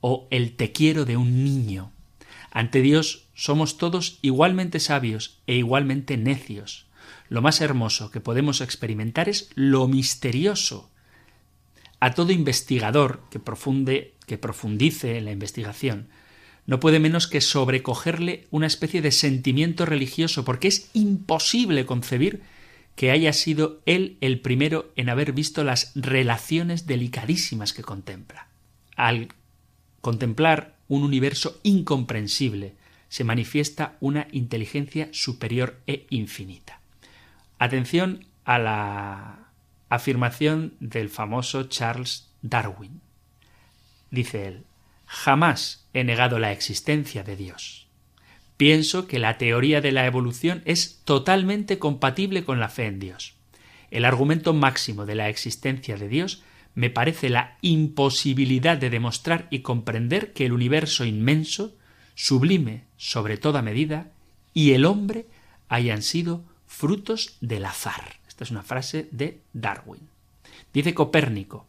[0.00, 1.90] o el te quiero de un niño?
[2.52, 6.86] Ante Dios somos todos igualmente sabios e igualmente necios.
[7.28, 10.90] Lo más hermoso que podemos experimentar es lo misterioso.
[12.00, 16.08] A todo investigador que, profunde, que profundice en la investigación,
[16.64, 22.42] no puede menos que sobrecogerle una especie de sentimiento religioso, porque es imposible concebir
[22.96, 28.48] que haya sido él el primero en haber visto las relaciones delicadísimas que contempla.
[28.96, 29.28] Al
[30.00, 32.74] contemplar un universo incomprensible,
[33.08, 36.80] se manifiesta una inteligencia superior e infinita.
[37.58, 39.50] Atención a la
[39.88, 43.00] afirmación del famoso Charles Darwin.
[44.10, 44.64] Dice él,
[45.06, 47.86] jamás he negado la existencia de Dios.
[48.56, 53.34] Pienso que la teoría de la evolución es totalmente compatible con la fe en Dios.
[53.90, 56.42] El argumento máximo de la existencia de Dios
[56.74, 61.74] me parece la imposibilidad de demostrar y comprender que el universo inmenso,
[62.16, 64.10] sublime sobre toda medida,
[64.52, 65.28] y el hombre
[65.68, 68.16] hayan sido frutos del azar.
[68.26, 70.08] Esta es una frase de Darwin.
[70.72, 71.68] Dice Copérnico,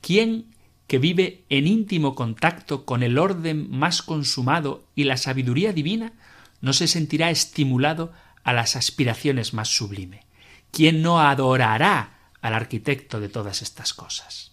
[0.00, 0.46] ¿quién
[0.90, 6.14] que vive en íntimo contacto con el orden más consumado y la sabiduría divina,
[6.60, 10.26] no se sentirá estimulado a las aspiraciones más sublime.
[10.72, 14.50] ¿Quién no adorará al arquitecto de todas estas cosas?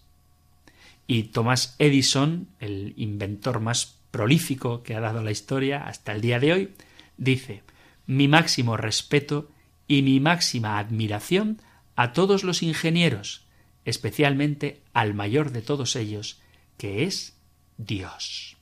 [1.08, 6.40] Y Thomas Edison, el inventor más prolífico que ha dado la historia hasta el día
[6.40, 6.74] de hoy,
[7.16, 7.62] dice
[8.06, 9.50] mi máximo respeto
[9.86, 11.60] y mi máxima admiración
[11.94, 13.44] a todos los ingenieros,
[13.84, 16.40] especialmente al mayor de todos ellos,
[16.76, 17.36] que es
[17.76, 18.56] Dios.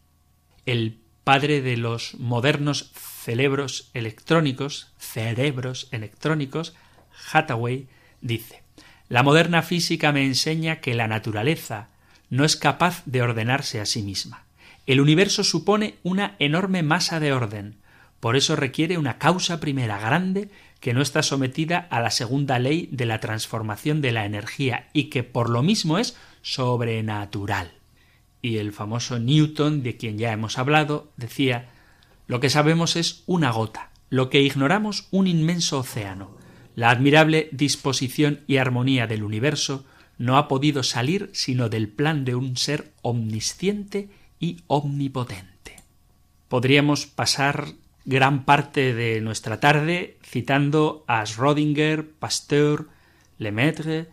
[0.65, 6.75] El padre de los modernos cerebros electrónicos, cerebros electrónicos,
[7.33, 7.89] Hathaway,
[8.21, 8.63] dice
[9.09, 11.89] La moderna física me enseña que la naturaleza
[12.31, 14.46] no es capaz de ordenarse a sí misma.
[14.87, 17.77] El universo supone una enorme masa de orden,
[18.21, 20.49] por eso requiere una causa primera grande
[20.81, 25.05] que no está sometida a la segunda ley de la transformación de la energía y
[25.05, 27.73] que por lo mismo es sobrenatural.
[28.43, 31.71] Y el famoso Newton, de quien ya hemos hablado, decía
[32.27, 36.37] lo que sabemos es una gota, lo que ignoramos un inmenso océano.
[36.75, 39.85] La admirable disposición y armonía del universo
[40.19, 44.09] no ha podido salir sino del plan de un ser omnisciente
[44.39, 45.83] y omnipotente.
[46.49, 47.67] Podríamos pasar
[48.05, 52.89] gran parte de nuestra tarde citando a Schrödinger, Pasteur,
[53.39, 54.09] Lemaitre,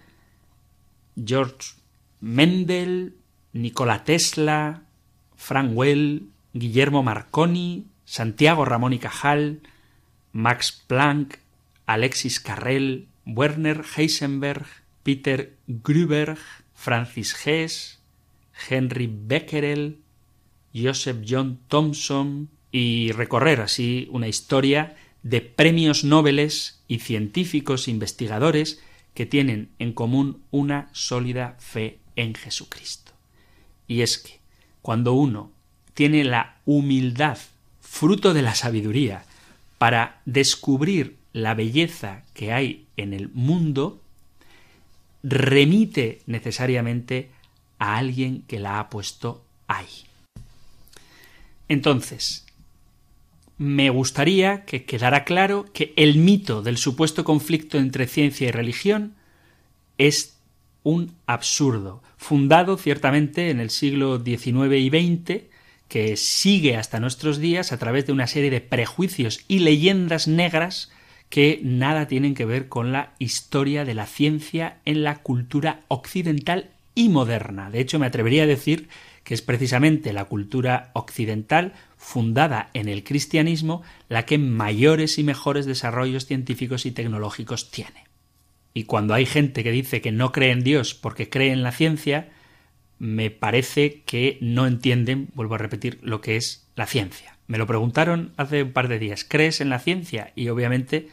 [1.15, 1.75] George
[2.19, 3.15] Mendel,
[3.53, 4.83] Nikola Tesla,
[5.35, 9.61] Frank Well, Guillermo Marconi, Santiago Ramón y Cajal,
[10.31, 11.37] Max Planck,
[11.85, 14.65] Alexis Carrel, Werner Heisenberg,
[15.03, 16.37] Peter Gruber,
[16.73, 17.99] Francis Hess,
[18.69, 20.02] Henry Becquerel,
[20.73, 26.51] Joseph John Thomson, y recorrer así una historia de premios Nobel
[26.87, 28.81] y científicos investigadores
[29.13, 33.11] que tienen en común una sólida fe en Jesucristo.
[33.87, 34.39] Y es que
[34.81, 35.51] cuando uno
[35.93, 37.37] tiene la humildad,
[37.79, 39.23] fruto de la sabiduría,
[39.77, 44.01] para descubrir la belleza que hay en el mundo,
[45.21, 47.29] remite necesariamente
[47.77, 50.07] a alguien que la ha puesto ahí.
[51.67, 52.45] Entonces,
[53.57, 59.15] me gustaría que quedara claro que el mito del supuesto conflicto entre ciencia y religión
[59.97, 60.37] es
[60.83, 65.43] un absurdo, fundado ciertamente en el siglo XIX y XX,
[65.87, 70.91] que sigue hasta nuestros días a través de una serie de prejuicios y leyendas negras
[71.29, 76.69] que nada tienen que ver con la historia de la ciencia en la cultura occidental
[76.95, 77.69] y moderna.
[77.69, 78.89] De hecho, me atrevería a decir
[79.23, 85.65] que es precisamente la cultura occidental fundada en el cristianismo la que mayores y mejores
[85.65, 88.05] desarrollos científicos y tecnológicos tiene.
[88.73, 91.71] Y cuando hay gente que dice que no cree en Dios porque cree en la
[91.71, 92.29] ciencia,
[92.99, 97.37] me parece que no entienden, vuelvo a repetir, lo que es la ciencia.
[97.47, 100.31] Me lo preguntaron hace un par de días, ¿crees en la ciencia?
[100.35, 101.09] Y obviamente,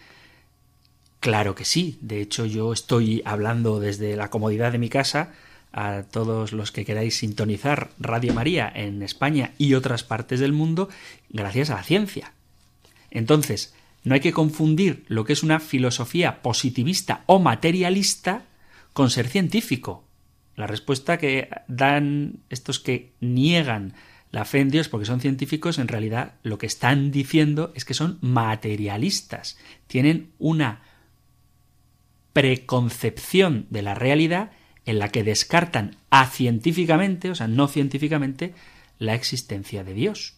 [1.21, 1.99] claro que sí.
[2.01, 5.33] De hecho, yo estoy hablando desde la comodidad de mi casa
[5.73, 10.89] a todos los que queráis sintonizar Radio María en España y otras partes del mundo
[11.29, 12.33] gracias a la ciencia.
[13.11, 18.45] Entonces, no hay que confundir lo que es una filosofía positivista o materialista
[18.93, 20.05] con ser científico.
[20.57, 23.95] La respuesta que dan estos que niegan
[24.31, 27.95] la fe en Dios porque son científicos, en realidad lo que están diciendo es que
[27.95, 29.59] son materialistas.
[29.87, 30.83] Tienen una
[32.33, 34.53] preconcepción de la realidad
[34.91, 38.55] en la que descartan a científicamente, o sea, no científicamente,
[38.99, 40.35] la existencia de Dios.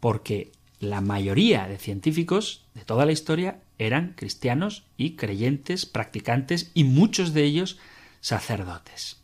[0.00, 0.50] Porque
[0.80, 7.32] la mayoría de científicos de toda la historia eran cristianos y creyentes, practicantes y muchos
[7.32, 7.78] de ellos
[8.20, 9.18] sacerdotes.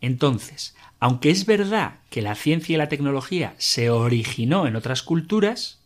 [0.00, 5.80] Entonces, aunque es verdad que la ciencia y la tecnología se originó en otras culturas,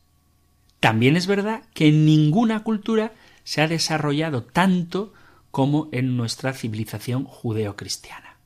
[0.78, 3.14] también es verdad que en ninguna cultura
[3.44, 5.14] se ha desarrollado tanto
[5.50, 8.36] como en nuestra civilización judeocristiana.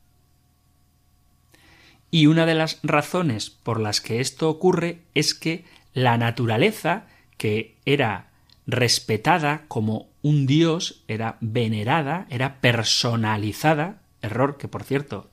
[2.11, 7.77] Y una de las razones por las que esto ocurre es que la naturaleza, que
[7.85, 8.31] era
[8.67, 15.29] respetada como un dios, era venerada, era personalizada, error que por cierto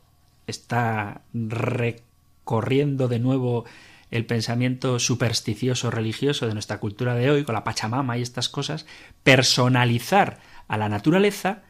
[0.47, 3.65] está recorriendo de nuevo
[4.09, 8.86] el pensamiento supersticioso religioso de nuestra cultura de hoy, con la Pachamama y estas cosas,
[9.24, 10.39] personalizar
[10.72, 11.63] a la naturaleza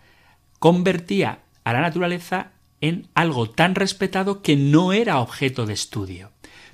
[0.60, 6.32] convertía a la naturaleza en algo tan respetado que no era objeto de estudio.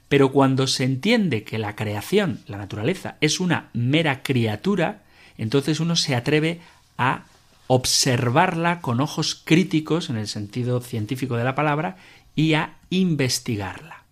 [0.09, 5.03] Pero cuando se entiende que la creación, la naturaleza, es una mera criatura,
[5.37, 6.59] entonces uno se atreve
[6.97, 7.23] a
[7.67, 11.95] observarla con ojos críticos, en el sentido científico de la palabra,
[12.35, 14.03] y a investigarla.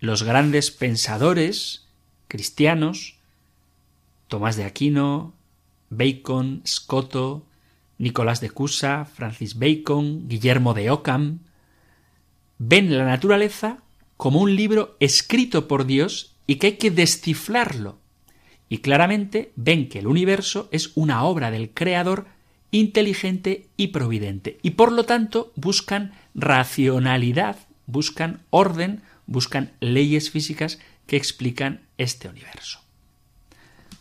[0.00, 1.84] Los grandes pensadores
[2.28, 3.16] cristianos,
[4.28, 5.35] Tomás de Aquino,
[5.90, 7.46] Bacon, Scotto,
[7.98, 11.40] Nicolás de Cusa, Francis Bacon, Guillermo de Ockham,
[12.58, 13.78] ven la naturaleza
[14.16, 17.98] como un libro escrito por Dios y que hay que descifrarlo
[18.68, 22.26] y claramente ven que el universo es una obra del Creador
[22.70, 27.56] inteligente y providente, y por lo tanto buscan racionalidad,
[27.86, 32.85] buscan orden, buscan leyes físicas que explican este universo.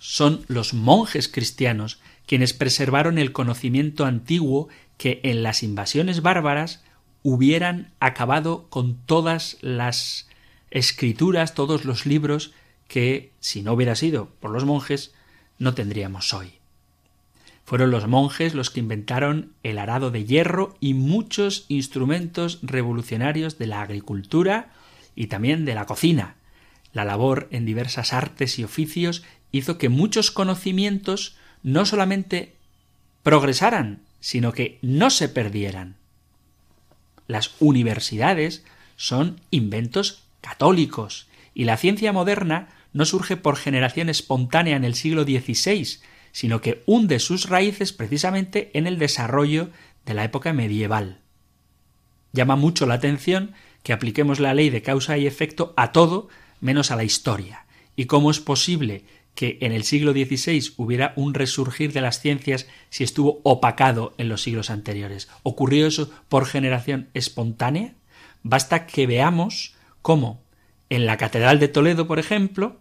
[0.08, 6.84] Son los monjes cristianos quienes preservaron el conocimiento antiguo que en las invasiones bárbaras
[7.24, 10.30] hubieran acabado con todas las
[10.70, 12.54] escrituras, todos los libros
[12.88, 15.16] que, si no hubiera sido por los monjes,
[15.58, 16.54] no tendríamos hoy.
[17.66, 23.66] Fueron los monjes los que inventaron el arado de hierro y muchos instrumentos revolucionarios de
[23.66, 24.72] la agricultura
[25.16, 26.36] y también de la cocina.
[26.94, 29.24] La labor en diversas artes y oficios
[29.58, 32.54] hizo que muchos conocimientos no solamente
[33.24, 35.96] progresaran, sino que no se perdieran.
[37.28, 38.64] Las universidades
[38.98, 45.24] son inventos católicos y la ciencia moderna no surge por generación espontánea en el siglo
[45.24, 46.00] XVI,
[46.32, 49.70] sino que hunde sus raíces precisamente en el desarrollo
[50.06, 51.20] de la época medieval.
[52.32, 53.54] Llama mucho la atención
[53.84, 56.30] que apliquemos la ley de causa y efecto a todo
[56.60, 57.66] menos a la historia.
[57.96, 59.06] ¿Y cómo es posible
[59.36, 64.30] que en el siglo XVI hubiera un resurgir de las ciencias si estuvo opacado en
[64.30, 65.28] los siglos anteriores?
[65.44, 67.94] ¿Ocurrió eso por generación espontánea?
[68.42, 70.42] Basta que veamos cómo
[70.90, 72.78] en la Catedral de Toledo, por ejemplo,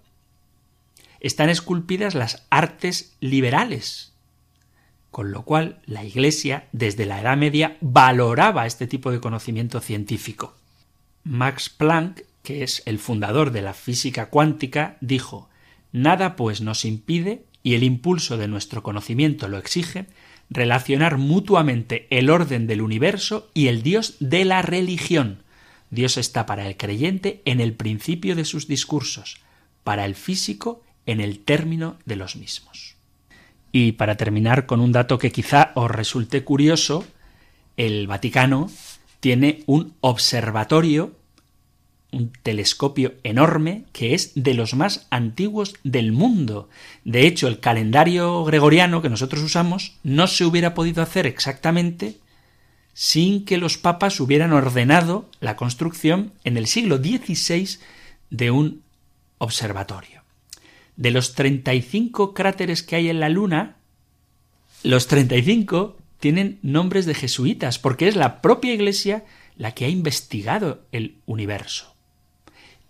[1.20, 4.12] están esculpidas las artes liberales,
[5.10, 10.54] con lo cual la Iglesia, desde la Edad Media, valoraba este tipo de conocimiento científico.
[11.22, 15.48] Max Planck, que es el fundador de la física cuántica, dijo
[15.94, 20.06] Nada pues nos impide, y el impulso de nuestro conocimiento lo exige,
[20.50, 25.44] relacionar mutuamente el orden del universo y el Dios de la religión,
[25.90, 29.36] Dios está para el creyente en el principio de sus discursos,
[29.84, 32.96] para el físico en el término de los mismos.
[33.70, 37.06] Y para terminar con un dato que quizá os resulte curioso,
[37.76, 38.68] el Vaticano
[39.20, 41.12] tiene un observatorio,
[42.14, 46.68] un telescopio enorme que es de los más antiguos del mundo.
[47.04, 52.16] De hecho, el calendario gregoriano que nosotros usamos no se hubiera podido hacer exactamente
[52.94, 57.78] sin que los papas hubieran ordenado la construcción en el siglo XVI
[58.30, 58.82] de un
[59.38, 60.22] observatorio.
[60.96, 63.76] De los 35 cráteres que hay en la Luna,
[64.84, 69.24] los 35 tienen nombres de jesuitas, porque es la propia Iglesia
[69.56, 71.93] la que ha investigado el universo.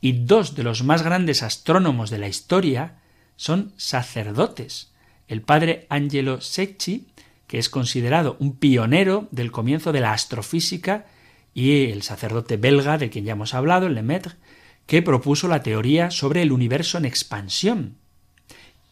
[0.05, 2.99] Y dos de los más grandes astrónomos de la historia
[3.37, 4.93] son sacerdotes.
[5.29, 7.07] El padre Angelo Secchi
[7.47, 11.07] que es considerado un pionero del comienzo de la astrofísica,
[11.55, 14.35] y el sacerdote belga de quien ya hemos hablado, Lemaitre,
[14.87, 17.95] que propuso la teoría sobre el universo en expansión.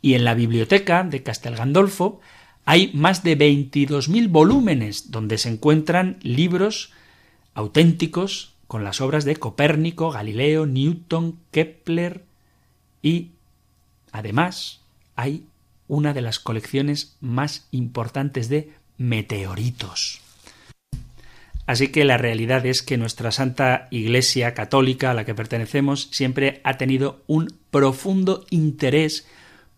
[0.00, 2.22] Y en la biblioteca de Castel Gandolfo
[2.64, 6.90] hay más de 22.000 volúmenes donde se encuentran libros
[7.52, 12.24] auténticos con las obras de Copérnico, Galileo, Newton, Kepler
[13.02, 13.32] y
[14.12, 14.80] además
[15.14, 15.44] hay
[15.88, 20.22] una de las colecciones más importantes de meteoritos.
[21.66, 26.62] Así que la realidad es que nuestra Santa Iglesia Católica a la que pertenecemos siempre
[26.64, 29.26] ha tenido un profundo interés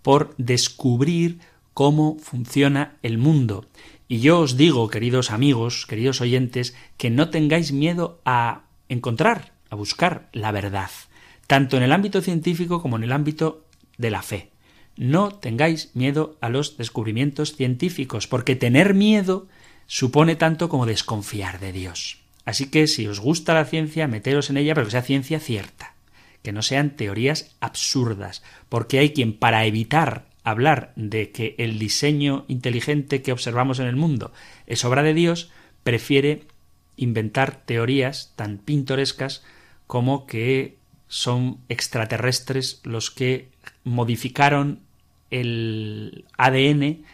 [0.02, 1.40] por descubrir
[1.72, 3.66] cómo funciona el mundo.
[4.06, 9.76] Y yo os digo, queridos amigos, queridos oyentes, que no tengáis miedo a encontrar, a
[9.76, 10.90] buscar la verdad,
[11.46, 13.64] tanto en el ámbito científico como en el ámbito
[13.98, 14.50] de la fe.
[14.96, 19.48] No tengáis miedo a los descubrimientos científicos, porque tener miedo
[19.86, 22.18] supone tanto como desconfiar de Dios.
[22.44, 25.94] Así que si os gusta la ciencia, meteros en ella, pero que sea ciencia cierta,
[26.42, 32.44] que no sean teorías absurdas, porque hay quien para evitar hablar de que el diseño
[32.48, 34.32] inteligente que observamos en el mundo
[34.66, 35.50] es obra de Dios,
[35.82, 36.46] prefiere
[36.96, 39.42] inventar teorías tan pintorescas
[39.86, 40.76] como que
[41.08, 43.48] son extraterrestres los que
[43.84, 44.80] modificaron
[45.30, 47.04] el ADN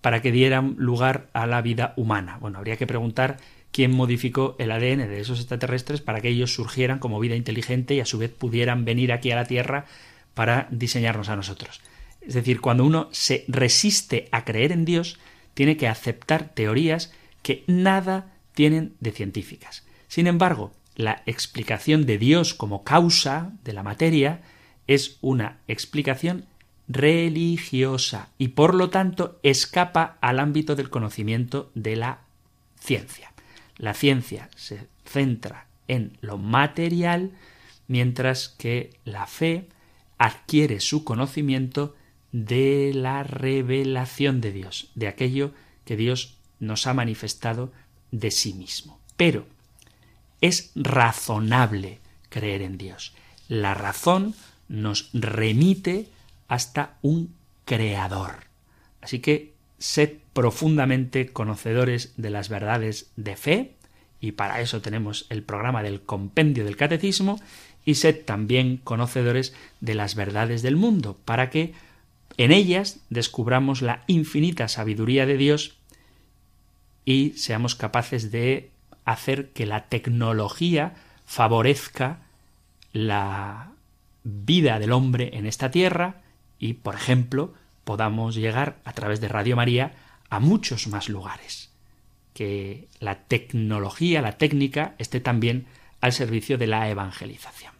[0.00, 2.38] para que dieran lugar a la vida humana.
[2.40, 3.38] Bueno, habría que preguntar
[3.72, 8.00] quién modificó el ADN de esos extraterrestres para que ellos surgieran como vida inteligente y
[8.00, 9.86] a su vez pudieran venir aquí a la Tierra
[10.34, 11.80] para diseñarnos a nosotros.
[12.20, 15.18] Es decir, cuando uno se resiste a creer en Dios,
[15.54, 17.12] tiene que aceptar teorías
[17.42, 19.86] que nada tienen de científicas.
[20.06, 24.42] Sin embargo, la explicación de Dios como causa de la materia
[24.86, 26.44] es una explicación
[26.86, 32.18] religiosa y por lo tanto escapa al ámbito del conocimiento de la
[32.78, 33.32] ciencia.
[33.78, 37.30] La ciencia se centra en lo material
[37.88, 39.70] mientras que la fe
[40.18, 41.96] adquiere su conocimiento
[42.30, 45.54] de la revelación de Dios, de aquello
[45.86, 47.72] que Dios nos ha manifestado
[48.10, 48.98] de sí mismo.
[49.16, 49.46] Pero
[50.40, 51.98] es razonable
[52.28, 53.12] creer en Dios.
[53.48, 54.34] La razón
[54.68, 56.08] nos remite
[56.48, 57.34] hasta un
[57.64, 58.44] creador.
[59.00, 63.74] Así que sed profundamente conocedores de las verdades de fe,
[64.20, 67.40] y para eso tenemos el programa del compendio del catecismo,
[67.84, 71.72] y sed también conocedores de las verdades del mundo, para que
[72.36, 75.76] en ellas descubramos la infinita sabiduría de Dios
[77.10, 78.70] y seamos capaces de
[79.04, 80.94] hacer que la tecnología
[81.26, 82.20] favorezca
[82.92, 83.72] la
[84.22, 86.22] vida del hombre en esta tierra
[86.60, 87.52] y, por ejemplo,
[87.82, 89.92] podamos llegar a través de Radio María
[90.28, 91.72] a muchos más lugares.
[92.32, 95.66] Que la tecnología, la técnica, esté también
[96.00, 97.72] al servicio de la evangelización.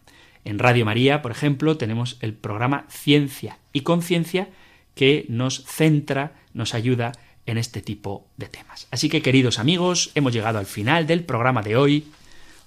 [0.43, 4.49] En Radio María, por ejemplo, tenemos el programa Ciencia y Conciencia
[4.93, 7.13] que nos centra, nos ayuda
[7.45, 8.87] en este tipo de temas.
[8.91, 12.05] Así que, queridos amigos, hemos llegado al final del programa de hoy.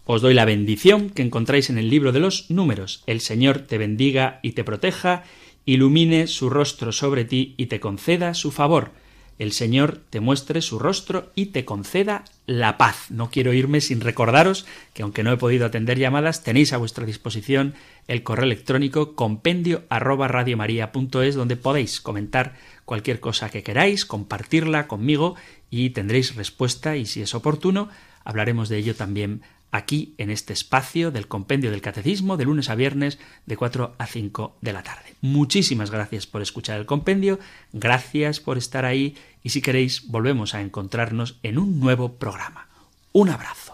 [0.07, 3.03] Os doy la bendición que encontráis en el libro de los números.
[3.07, 5.25] El Señor te bendiga y te proteja
[5.67, 8.93] ilumine su rostro sobre ti y te conceda su favor.
[9.39, 13.11] El Señor te muestre su rostro y te conceda la paz.
[13.11, 17.05] No quiero irme sin recordaros que aunque no he podido atender llamadas, tenéis a vuestra
[17.05, 17.75] disposición
[18.07, 22.55] el correo electrónico compendio arroba donde podéis comentar
[22.85, 25.35] cualquier cosa que queráis, compartirla conmigo
[25.71, 27.89] y tendréis respuesta y si es oportuno
[28.25, 29.43] hablaremos de ello también
[29.75, 34.07] aquí en este espacio del compendio del catecismo de lunes a viernes de 4 a
[34.07, 35.17] 5 de la tarde.
[35.21, 37.41] Muchísimas gracias por escuchar el compendio,
[37.73, 42.69] gracias por estar ahí y si queréis volvemos a encontrarnos en un nuevo programa.
[43.13, 43.74] Un abrazo.